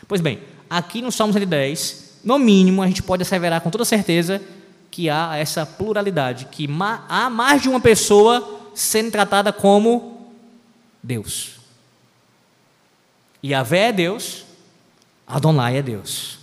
[0.05, 4.41] Pois bem, aqui no Salmo 110, no mínimo, a gente pode asseverar com toda certeza
[4.89, 6.67] que há essa pluralidade, que
[7.07, 10.33] há mais de uma pessoa sendo tratada como
[11.03, 11.51] Deus.
[13.43, 14.43] E Yahvé é Deus,
[15.27, 16.39] Adonai é Deus.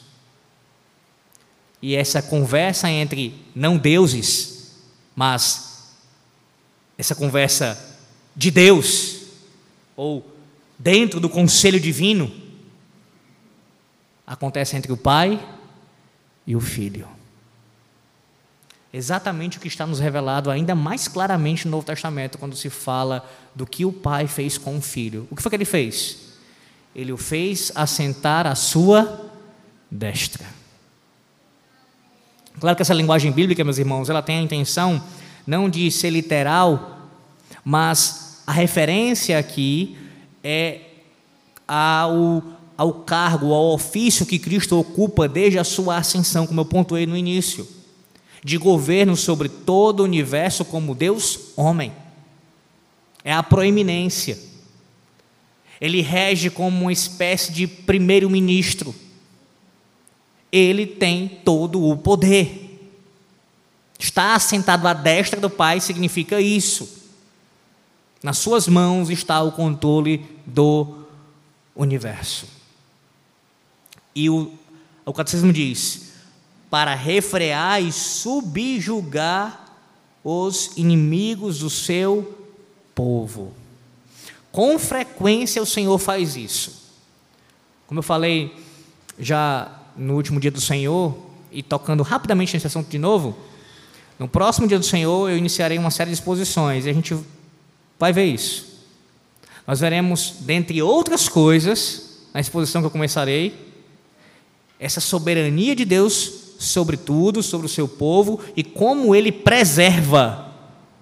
[1.83, 4.77] E essa conversa entre não deuses,
[5.17, 5.97] mas
[6.97, 7.99] essa conversa
[8.37, 9.23] de Deus,
[9.97, 10.25] ou
[10.79, 12.33] dentro do conselho divino,
[14.25, 15.45] acontece entre o Pai
[16.47, 17.07] e o Filho.
[18.93, 23.27] Exatamente o que está nos revelado ainda mais claramente no Novo Testamento, quando se fala
[23.55, 25.27] do que o Pai fez com o Filho.
[25.31, 26.33] O que foi que ele fez?
[26.95, 29.31] Ele o fez assentar à sua
[29.91, 30.45] destra.
[32.61, 35.03] Claro que essa linguagem bíblica, meus irmãos, ela tem a intenção
[35.47, 37.09] não de ser literal,
[37.65, 39.97] mas a referência aqui
[40.45, 40.81] é
[41.67, 42.43] ao,
[42.83, 47.17] ao cargo, ao ofício que Cristo ocupa desde a sua ascensão, como eu pontuei no
[47.17, 47.67] início,
[48.45, 51.93] de governo sobre todo o universo como Deus homem.
[53.25, 54.39] É a proeminência.
[55.81, 58.95] Ele rege como uma espécie de primeiro-ministro
[60.53, 62.69] ele tem todo o poder.
[63.99, 67.01] Está assentado à destra do Pai significa isso.
[68.23, 71.07] Nas suas mãos está o controle do
[71.75, 72.47] universo.
[74.15, 74.53] E o,
[75.05, 76.13] o catecismo diz:
[76.71, 79.63] para refrear e subjugar
[80.25, 82.39] os inimigos do seu
[82.95, 83.53] povo.
[84.51, 86.83] Com frequência o Senhor faz isso.
[87.87, 88.55] Como eu falei
[89.19, 91.17] já no último dia do Senhor,
[91.51, 93.37] e tocando rapidamente nesse assunto de novo,
[94.19, 97.15] no próximo dia do Senhor eu iniciarei uma série de exposições, e a gente
[97.99, 98.81] vai ver isso.
[99.67, 103.72] Nós veremos, dentre outras coisas, na exposição que eu começarei,
[104.83, 110.53] essa soberania de Deus sobre tudo, sobre o seu povo, e como ele preserva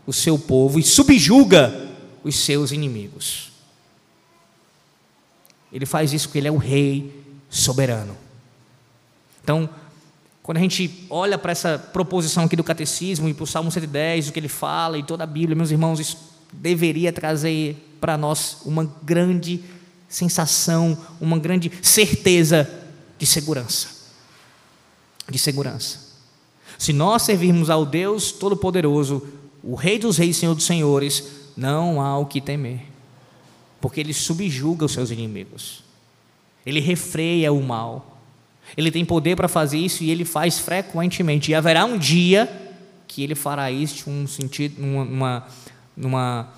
[0.07, 1.89] o seu povo e subjuga
[2.23, 3.51] os seus inimigos.
[5.73, 8.15] Ele faz isso porque ele é o rei soberano.
[9.43, 9.67] Então,
[10.43, 14.29] quando a gente olha para essa proposição aqui do catecismo e para o Salmo 110,
[14.29, 16.19] o que ele fala e toda a Bíblia, meus irmãos, isso
[16.53, 19.65] deveria trazer para nós uma grande
[20.07, 22.80] sensação, uma grande certeza
[23.21, 23.89] de segurança.
[25.29, 26.11] De segurança.
[26.79, 29.29] Se nós servirmos ao Deus Todo-Poderoso,
[29.63, 32.81] o Rei dos Reis, Senhor dos Senhores, não há o que temer,
[33.79, 35.85] porque Ele subjuga os seus inimigos,
[36.65, 38.19] Ele refreia o mal,
[38.75, 41.51] Ele tem poder para fazer isso e Ele faz frequentemente.
[41.51, 42.51] E haverá um dia
[43.07, 45.47] que Ele fará isso um sentido, numa,
[45.95, 46.49] numa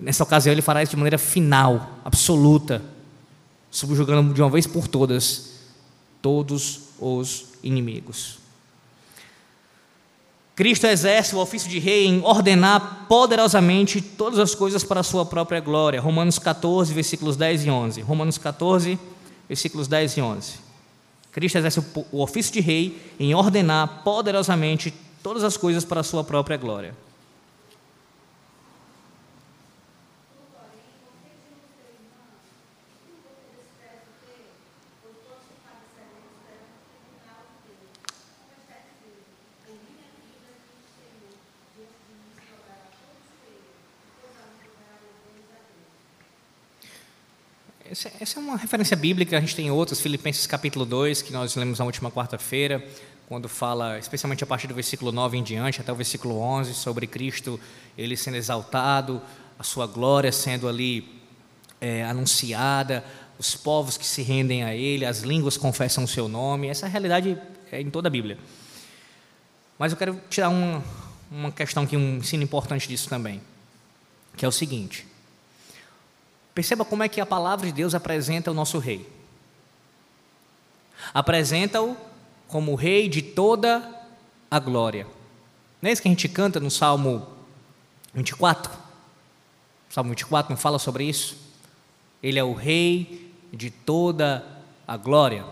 [0.00, 2.82] nessa ocasião ele fará isso de maneira final, absoluta,
[3.70, 5.51] subjugando de uma vez por todas
[6.22, 8.38] todos os inimigos.
[10.54, 15.26] Cristo exerce o ofício de rei em ordenar poderosamente todas as coisas para a sua
[15.26, 16.00] própria glória.
[16.00, 18.00] Romanos 14, versículos 10 e 11.
[18.02, 18.98] Romanos 14,
[19.48, 20.52] versículos 10 e 11.
[21.32, 24.92] Cristo exerce o ofício de rei em ordenar poderosamente
[25.22, 26.94] todas as coisas para a sua própria glória.
[48.22, 51.78] Essa é uma referência bíblica, a gente tem outras, Filipenses capítulo 2, que nós lemos
[51.78, 52.86] na última quarta-feira,
[53.26, 57.06] quando fala, especialmente a partir do versículo 9 em diante, até o versículo 11, sobre
[57.06, 57.58] Cristo,
[57.96, 59.22] ele sendo exaltado,
[59.58, 61.18] a sua glória sendo ali
[61.80, 63.02] é, anunciada,
[63.38, 67.38] os povos que se rendem a ele, as línguas confessam o seu nome, essa realidade
[67.70, 68.36] é em toda a Bíblia.
[69.78, 70.84] Mas eu quero tirar uma,
[71.30, 73.40] uma questão aqui, um ensino importante disso também,
[74.36, 75.06] que é o seguinte:
[76.54, 79.08] Perceba como é que a palavra de Deus apresenta o nosso rei.
[81.14, 81.96] Apresenta-o
[82.46, 83.82] como o rei de toda
[84.50, 85.06] a glória.
[85.80, 87.26] Não é isso que a gente canta no Salmo
[88.14, 88.70] 24?
[89.90, 91.36] O Salmo 24 não fala sobre isso?
[92.22, 94.44] Ele é o rei de toda
[94.86, 95.44] a glória.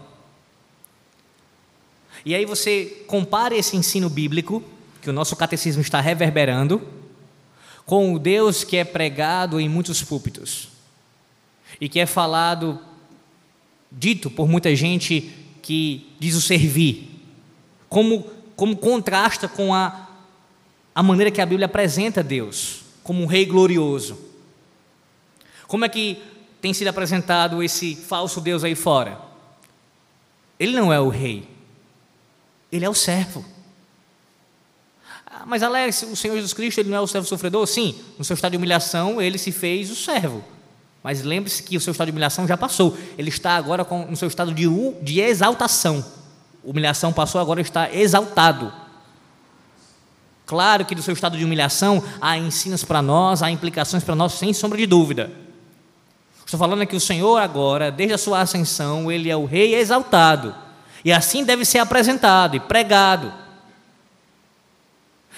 [2.24, 4.62] E aí você compara esse ensino bíblico,
[5.00, 6.86] que o nosso catecismo está reverberando,
[7.86, 10.69] com o Deus que é pregado em muitos púlpitos
[11.78, 12.78] e que é falado,
[13.90, 15.30] dito por muita gente
[15.62, 17.10] que diz o servir,
[17.88, 18.24] como,
[18.56, 20.08] como contrasta com a,
[20.94, 24.18] a maneira que a Bíblia apresenta Deus, como um rei glorioso.
[25.66, 26.22] Como é que
[26.60, 29.20] tem sido apresentado esse falso Deus aí fora?
[30.58, 31.48] Ele não é o rei,
[32.70, 33.44] ele é o servo.
[35.26, 37.66] Ah, mas Alex, o Senhor Jesus Cristo, ele não é o servo sofredor?
[37.66, 40.44] Sim, no seu estado de humilhação, ele se fez o servo.
[41.02, 42.96] Mas lembre-se que o seu estado de humilhação já passou.
[43.16, 44.66] Ele está agora com, no seu estado de,
[45.02, 46.04] de exaltação.
[46.62, 48.72] Humilhação passou, agora está exaltado.
[50.44, 54.32] Claro que do seu estado de humilhação há ensinos para nós, há implicações para nós,
[54.32, 55.30] sem sombra de dúvida.
[56.44, 60.54] Estou falando que o Senhor agora, desde a sua ascensão, ele é o rei exaltado.
[61.04, 63.32] E assim deve ser apresentado e pregado.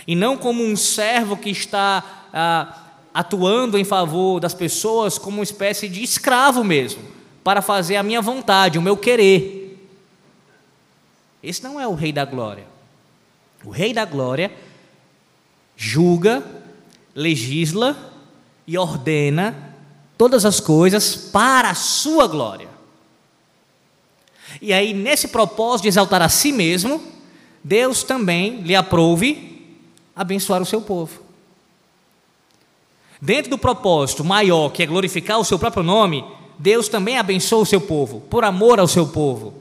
[0.07, 2.03] E não como um servo que está
[2.33, 2.82] ah,
[3.15, 7.03] atuando em favor das pessoas como uma espécie de escravo mesmo,
[7.45, 9.79] para fazer a minha vontade, o meu querer.
[11.43, 12.67] Esse não é o Rei da Glória.
[13.65, 14.53] O Rei da Glória
[15.77, 16.45] julga,
[17.15, 17.97] legisla
[18.67, 19.75] e ordena
[20.17, 22.69] todas as coisas para a sua glória.
[24.61, 27.03] E aí, nesse propósito de exaltar a si mesmo,
[27.65, 29.81] Deus também lhe aprove
[30.15, 31.32] abençoar o seu povo
[33.23, 36.25] dentro do propósito maior, que é glorificar o seu próprio nome,
[36.59, 39.55] Deus também abençoa o seu povo, por amor ao seu povo.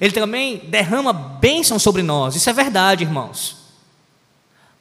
[0.00, 3.58] Ele também derrama bênção sobre nós, isso é verdade, irmãos.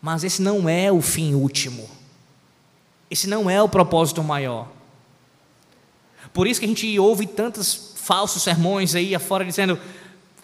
[0.01, 1.89] Mas esse não é o fim último,
[3.11, 4.69] esse não é o propósito maior.
[6.33, 9.77] Por isso que a gente ouve tantos falsos sermões aí afora dizendo: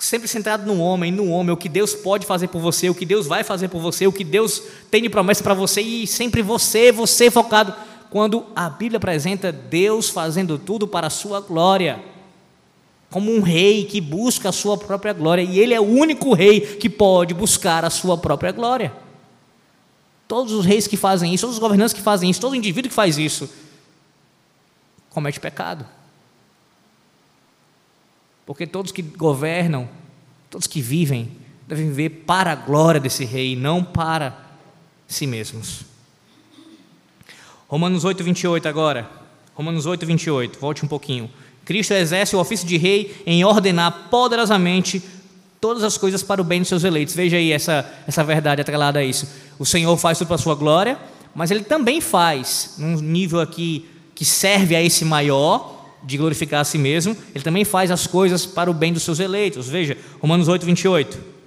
[0.02, 3.06] sempre centrado no homem, no homem, o que Deus pode fazer por você, o que
[3.06, 6.42] Deus vai fazer por você, o que Deus tem de promessa para você e sempre
[6.42, 7.72] você, você focado.
[8.10, 12.04] Quando a Bíblia apresenta Deus fazendo tudo para a sua glória,
[13.12, 16.62] como um rei que busca a sua própria glória, e ele é o único rei
[16.62, 18.92] que pode buscar a sua própria glória.
[20.28, 22.96] Todos os reis que fazem isso, todos os governantes que fazem isso, todo indivíduo que
[22.96, 23.48] faz isso,
[25.12, 25.86] comete pecado.
[28.46, 29.88] Porque todos que governam,
[30.50, 31.32] todos que vivem,
[31.68, 34.38] devem viver para a glória desse rei, não para
[35.08, 35.86] si mesmos.
[37.68, 39.10] Romanos 8, 28 agora.
[39.54, 40.60] Romanos 8, 28.
[40.60, 41.30] Volte um pouquinho.
[41.64, 45.02] Cristo exerce o ofício de rei em ordenar poderosamente
[45.62, 47.16] todas as coisas para o bem dos seus eleitos.
[47.16, 49.30] Veja aí essa, essa verdade atrelada a isso.
[49.60, 50.98] O Senhor faz tudo para a sua glória,
[51.36, 53.86] mas Ele também faz, num nível aqui
[54.16, 58.46] que serve a esse maior, de glorificar a si mesmo, Ele também faz as coisas
[58.46, 59.70] para o bem dos seus eleitos.
[59.70, 61.42] Veja, Romanos 8, 28.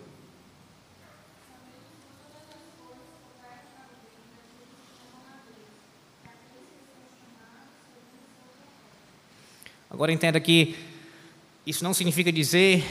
[9.90, 10.74] Agora entenda que
[11.64, 12.84] isso não significa dizer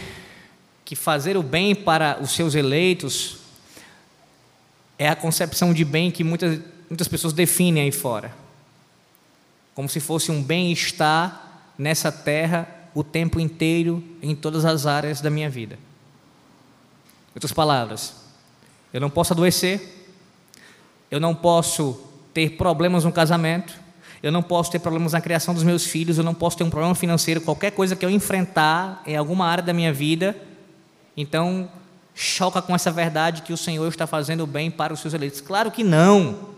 [0.86, 3.38] que fazer o bem para os seus eleitos
[4.98, 6.60] é a concepção de bem que muitas,
[6.90, 8.34] muitas pessoas definem aí fora.
[9.76, 15.30] Como se fosse um bem-estar nessa terra o tempo inteiro, em todas as áreas da
[15.30, 15.76] minha vida.
[15.76, 18.16] Em outras palavras,
[18.94, 19.82] eu não posso adoecer,
[21.10, 22.00] eu não posso
[22.34, 23.74] ter problemas no casamento,
[24.22, 26.70] eu não posso ter problemas na criação dos meus filhos, eu não posso ter um
[26.70, 30.38] problema financeiro, qualquer coisa que eu enfrentar em alguma área da minha vida,
[31.18, 31.70] então
[32.16, 35.42] choca com essa verdade que o Senhor está fazendo bem para os seus eleitos.
[35.42, 36.54] Claro que não.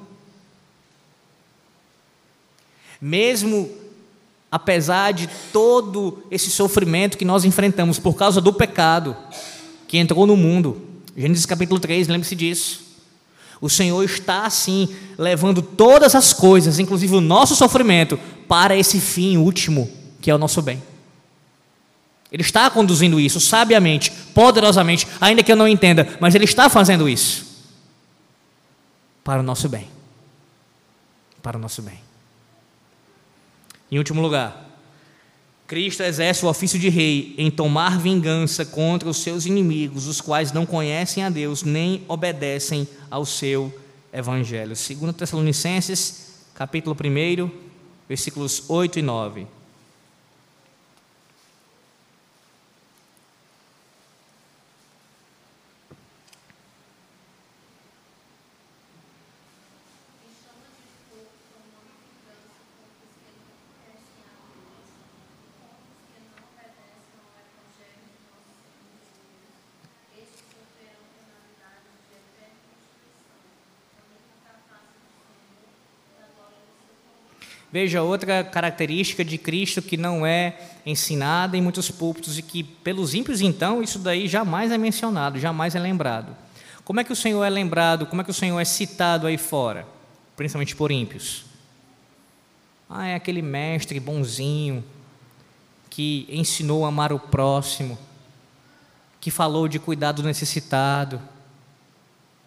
[3.00, 3.85] Mesmo
[4.56, 9.14] apesar de todo esse sofrimento que nós enfrentamos por causa do pecado
[9.86, 10.82] que entrou no mundo,
[11.14, 12.86] Gênesis capítulo 3, lembre-se disso.
[13.60, 19.36] O Senhor está assim levando todas as coisas, inclusive o nosso sofrimento, para esse fim
[19.36, 19.92] último,
[20.22, 20.82] que é o nosso bem.
[22.32, 27.10] Ele está conduzindo isso sabiamente, poderosamente, ainda que eu não entenda, mas ele está fazendo
[27.10, 27.46] isso
[29.22, 29.90] para o nosso bem.
[31.44, 32.05] Para o nosso bem.
[33.92, 34.66] Em último lugar,
[35.68, 40.52] Cristo exerce o ofício de rei em tomar vingança contra os seus inimigos, os quais
[40.52, 43.74] não conhecem a Deus nem obedecem ao seu
[44.14, 44.76] evangelho.
[44.76, 47.50] Segundo Tessalonicenses, capítulo 1,
[48.08, 49.48] versículos 8 e 9.
[77.76, 83.14] Veja outra característica de Cristo que não é ensinada em muitos púlpitos e que, pelos
[83.14, 86.34] ímpios, então, isso daí jamais é mencionado, jamais é lembrado.
[86.86, 89.38] Como é que o Senhor é lembrado, como é que o Senhor é citado aí
[89.38, 89.86] fora,
[90.38, 91.44] principalmente por ímpios?
[92.90, 94.82] Ah, é aquele mestre bonzinho
[95.90, 97.98] que ensinou a amar o próximo,
[99.20, 101.22] que falou de cuidar do necessitado,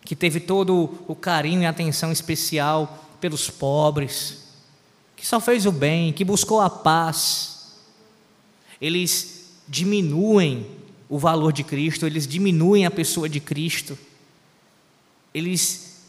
[0.06, 4.47] que teve todo o carinho e atenção especial pelos pobres
[5.18, 7.74] que só fez o bem, que buscou a paz,
[8.80, 10.64] eles diminuem
[11.08, 13.98] o valor de Cristo, eles diminuem a pessoa de Cristo,
[15.34, 16.04] eles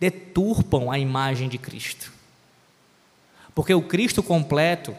[0.00, 2.12] deturpam a imagem de Cristo.
[3.54, 4.94] Porque o Cristo completo,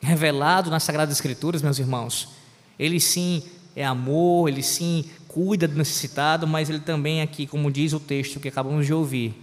[0.00, 2.30] revelado nas Sagradas Escrituras, meus irmãos,
[2.78, 3.42] ele sim
[3.76, 8.40] é amor, ele sim cuida do necessitado, mas ele também aqui, como diz o texto
[8.40, 9.34] que acabamos de ouvir,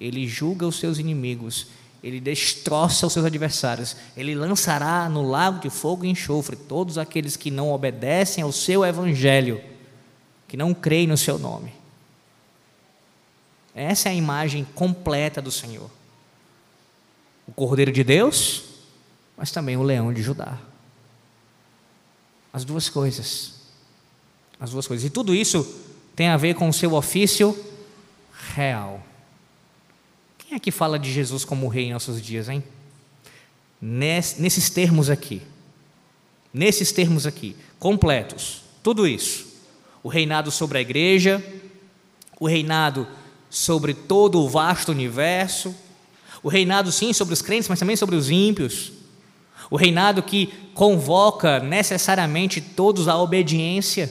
[0.00, 1.66] ele julga os seus inimigos
[2.02, 7.36] ele destroça os seus adversários, ele lançará no lago de fogo e enxofre todos aqueles
[7.36, 9.60] que não obedecem ao seu evangelho,
[10.46, 11.72] que não creem no seu nome.
[13.74, 15.90] Essa é a imagem completa do Senhor.
[17.46, 18.64] O Cordeiro de Deus,
[19.36, 20.58] mas também o leão de Judá.
[22.52, 23.54] As duas coisas.
[24.60, 25.04] As duas coisas.
[25.04, 25.64] E tudo isso
[26.14, 27.56] tem a ver com o seu ofício
[28.54, 29.00] real.
[30.48, 32.64] Quem é que fala de Jesus como rei em nossos dias, hein?
[33.82, 35.42] Nesses termos aqui.
[36.54, 38.62] Nesses termos aqui, completos.
[38.82, 39.46] Tudo isso.
[40.02, 41.44] O reinado sobre a igreja,
[42.40, 43.06] o reinado
[43.50, 45.74] sobre todo o vasto universo,
[46.42, 48.92] o reinado, sim, sobre os crentes, mas também sobre os ímpios.
[49.70, 54.10] O reinado que convoca necessariamente todos à obediência.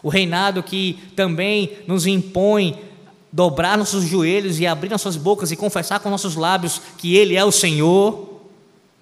[0.00, 2.89] O reinado que também nos impõe
[3.32, 7.44] dobrar nossos joelhos e abrir nossas bocas e confessar com nossos lábios que Ele é
[7.44, 8.40] o Senhor,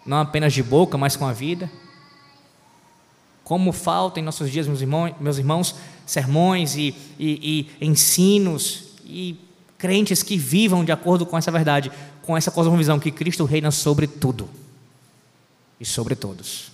[0.04, 1.70] não apenas de boca, mas com a vida?
[3.42, 5.74] Como falta em nossos dias, meus irmãos, meus irmãos
[6.04, 9.38] sermões e, e, e ensinos e
[9.78, 11.90] crentes que vivam de acordo com essa verdade,
[12.22, 14.48] com essa cosmovisão que Cristo reina sobre tudo
[15.80, 16.72] e sobre todos.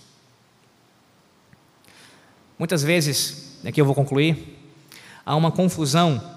[2.59, 4.59] Muitas vezes, aqui eu vou concluir,
[5.25, 6.34] há uma confusão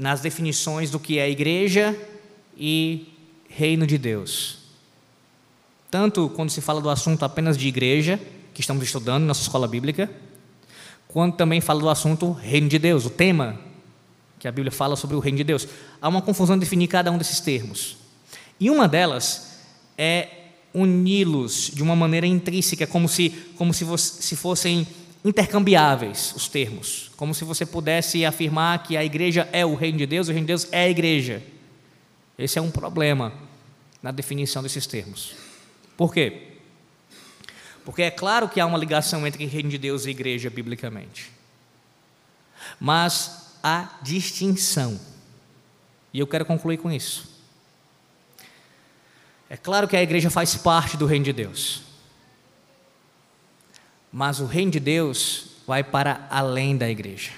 [0.00, 1.94] nas definições do que é igreja
[2.56, 3.06] e
[3.50, 4.58] reino de Deus.
[5.90, 8.18] tanto quando se fala do assunto apenas de igreja,
[8.54, 10.10] que estamos estudando na nossa escola bíblica,
[11.06, 13.60] quanto também fala do assunto reino de Deus, o tema
[14.38, 15.68] que a Bíblia fala sobre o reino de Deus.
[16.00, 17.98] Há uma confusão em definir cada um desses termos.
[18.58, 19.58] E uma delas
[19.98, 20.28] é
[20.72, 24.86] uni-los de uma maneira intrínseca, como se, como se, se fossem
[25.24, 30.06] intercambiáveis os termos, como se você pudesse afirmar que a igreja é o reino de
[30.06, 31.42] Deus, o reino de Deus é a igreja.
[32.38, 33.32] Esse é um problema
[34.02, 35.34] na definição desses termos.
[35.96, 36.48] Por quê?
[37.84, 41.30] Porque é claro que há uma ligação entre reino de Deus e igreja biblicamente.
[42.78, 44.98] Mas há distinção.
[46.12, 47.28] E eu quero concluir com isso.
[49.48, 51.89] É claro que a igreja faz parte do reino de Deus.
[54.12, 57.30] Mas o reino de Deus vai para além da igreja.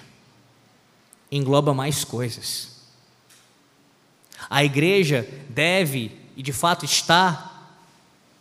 [1.30, 2.72] Engloba mais coisas.
[4.48, 7.70] A igreja deve e de fato está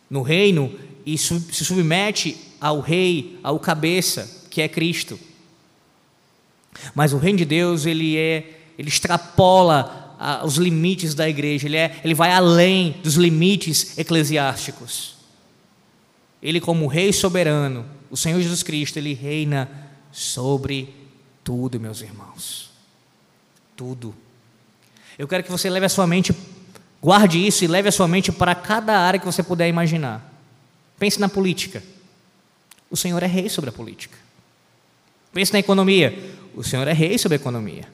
[0.09, 5.19] no reino e se submete ao rei, ao cabeça, que é Cristo.
[6.93, 11.77] Mas o reino de Deus, ele é, ele extrapola a, os limites da igreja, ele,
[11.77, 15.15] é, ele vai além dos limites eclesiásticos.
[16.41, 19.69] Ele, como rei soberano, o Senhor Jesus Cristo, ele reina
[20.11, 20.93] sobre
[21.43, 22.71] tudo, meus irmãos.
[23.75, 24.15] Tudo.
[25.17, 26.35] Eu quero que você leve a sua mente,
[27.01, 30.29] guarde isso e leve a sua mente para cada área que você puder imaginar.
[30.97, 31.83] Pense na política.
[32.89, 34.17] O Senhor é rei sobre a política.
[35.33, 36.35] Pense na economia.
[36.55, 37.87] O Senhor é rei sobre a economia.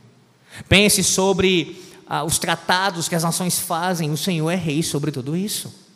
[0.67, 4.09] Pense sobre ah, os tratados que as nações fazem.
[4.09, 5.86] O Senhor é rei sobre tudo isso.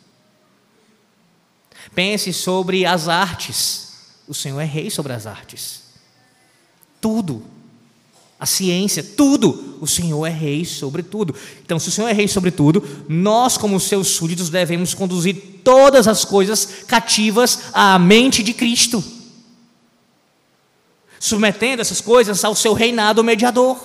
[1.94, 3.92] Pense sobre as artes.
[4.28, 5.82] O Senhor é rei sobre as artes.
[7.00, 7.42] Tudo.
[8.38, 9.78] A ciência, tudo.
[9.80, 11.34] O Senhor é rei sobre tudo.
[11.64, 16.08] Então, se o Senhor é rei sobre tudo, nós, como seus súditos, devemos conduzir todas
[16.08, 19.02] as coisas cativas à mente de Cristo
[21.22, 23.78] submetendo essas coisas ao seu reinado mediador.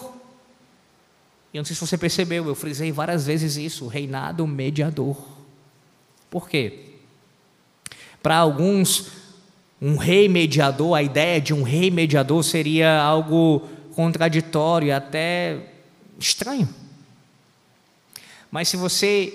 [1.54, 5.16] Eu não sei se você percebeu, eu frisei várias vezes isso, reinado mediador.
[6.32, 6.87] Por quê?
[8.28, 9.06] Para alguns,
[9.82, 13.62] um rei mediador, a ideia de um rei mediador seria algo
[13.96, 15.60] contraditório, até
[16.20, 16.68] estranho.
[18.52, 19.34] Mas se você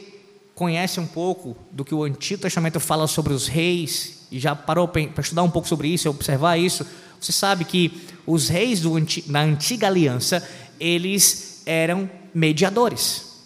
[0.54, 4.86] conhece um pouco do que o Antigo Testamento fala sobre os reis, e já parou
[4.86, 6.86] para estudar um pouco sobre isso, observar isso,
[7.18, 10.46] você sabe que os reis do, da antiga aliança,
[10.78, 13.40] eles eram mediadores.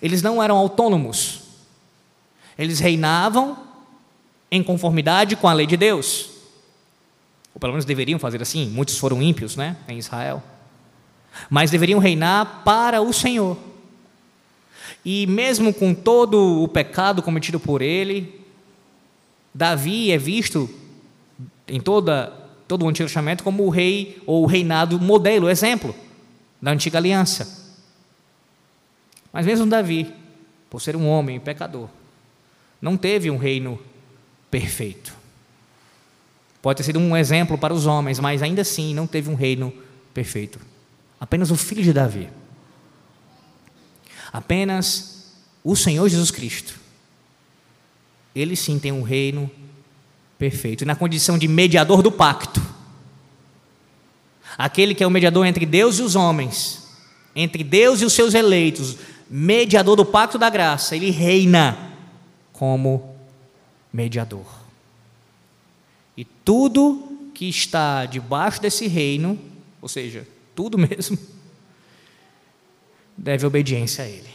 [0.00, 1.40] Eles não eram autônomos.
[2.56, 3.63] Eles reinavam
[4.50, 6.30] em conformidade com a lei de Deus.
[7.54, 8.68] Ou pelo menos deveriam fazer assim.
[8.68, 10.42] Muitos foram ímpios, né, em Israel.
[11.50, 13.56] Mas deveriam reinar para o Senhor.
[15.04, 18.40] E mesmo com todo o pecado cometido por ele,
[19.52, 20.68] Davi é visto
[21.68, 22.32] em toda,
[22.66, 25.94] todo o Antigo Testamento como o rei ou o reinado modelo, exemplo
[26.64, 27.76] da antiga aliança.
[29.30, 30.10] Mas mesmo Davi,
[30.70, 31.90] por ser um homem pecador,
[32.80, 33.78] não teve um reino
[34.54, 35.12] perfeito.
[36.62, 39.74] Pode ter sido um exemplo para os homens, mas ainda assim não teve um reino
[40.14, 40.60] perfeito.
[41.18, 42.28] Apenas o filho de Davi.
[44.32, 45.34] Apenas
[45.64, 46.78] o Senhor Jesus Cristo.
[48.32, 49.50] Ele sim tem um reino
[50.38, 52.62] perfeito, na condição de mediador do pacto.
[54.56, 56.86] Aquele que é o mediador entre Deus e os homens,
[57.34, 58.98] entre Deus e os seus eleitos,
[59.28, 61.76] mediador do pacto da graça, ele reina
[62.52, 63.13] como
[63.94, 64.44] mediador.
[66.16, 69.38] E tudo que está debaixo desse reino,
[69.80, 71.16] ou seja, tudo mesmo,
[73.16, 74.34] deve obediência a ele.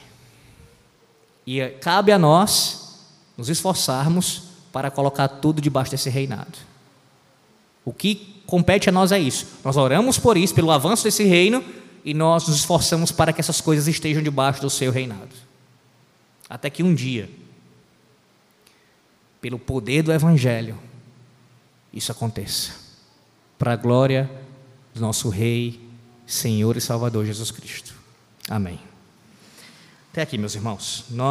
[1.46, 3.06] E cabe a nós
[3.38, 6.58] nos esforçarmos para colocar tudo debaixo desse reinado.
[7.84, 9.46] O que compete a nós é isso.
[9.64, 11.64] Nós oramos por isso, pelo avanço desse reino,
[12.06, 15.36] e nós nos esforçamos para que essas coisas estejam debaixo do seu reinado.
[16.50, 17.30] Até que um dia,
[19.42, 20.78] pelo poder do Evangelho,
[21.94, 22.74] isso aconteça.
[23.58, 24.30] Para a glória
[24.94, 25.80] do nosso Rei,
[26.26, 27.94] Senhor e Salvador Jesus Cristo.
[28.50, 28.80] Amém.
[30.12, 31.06] Até aqui, meus irmãos.
[31.10, 31.28] Nós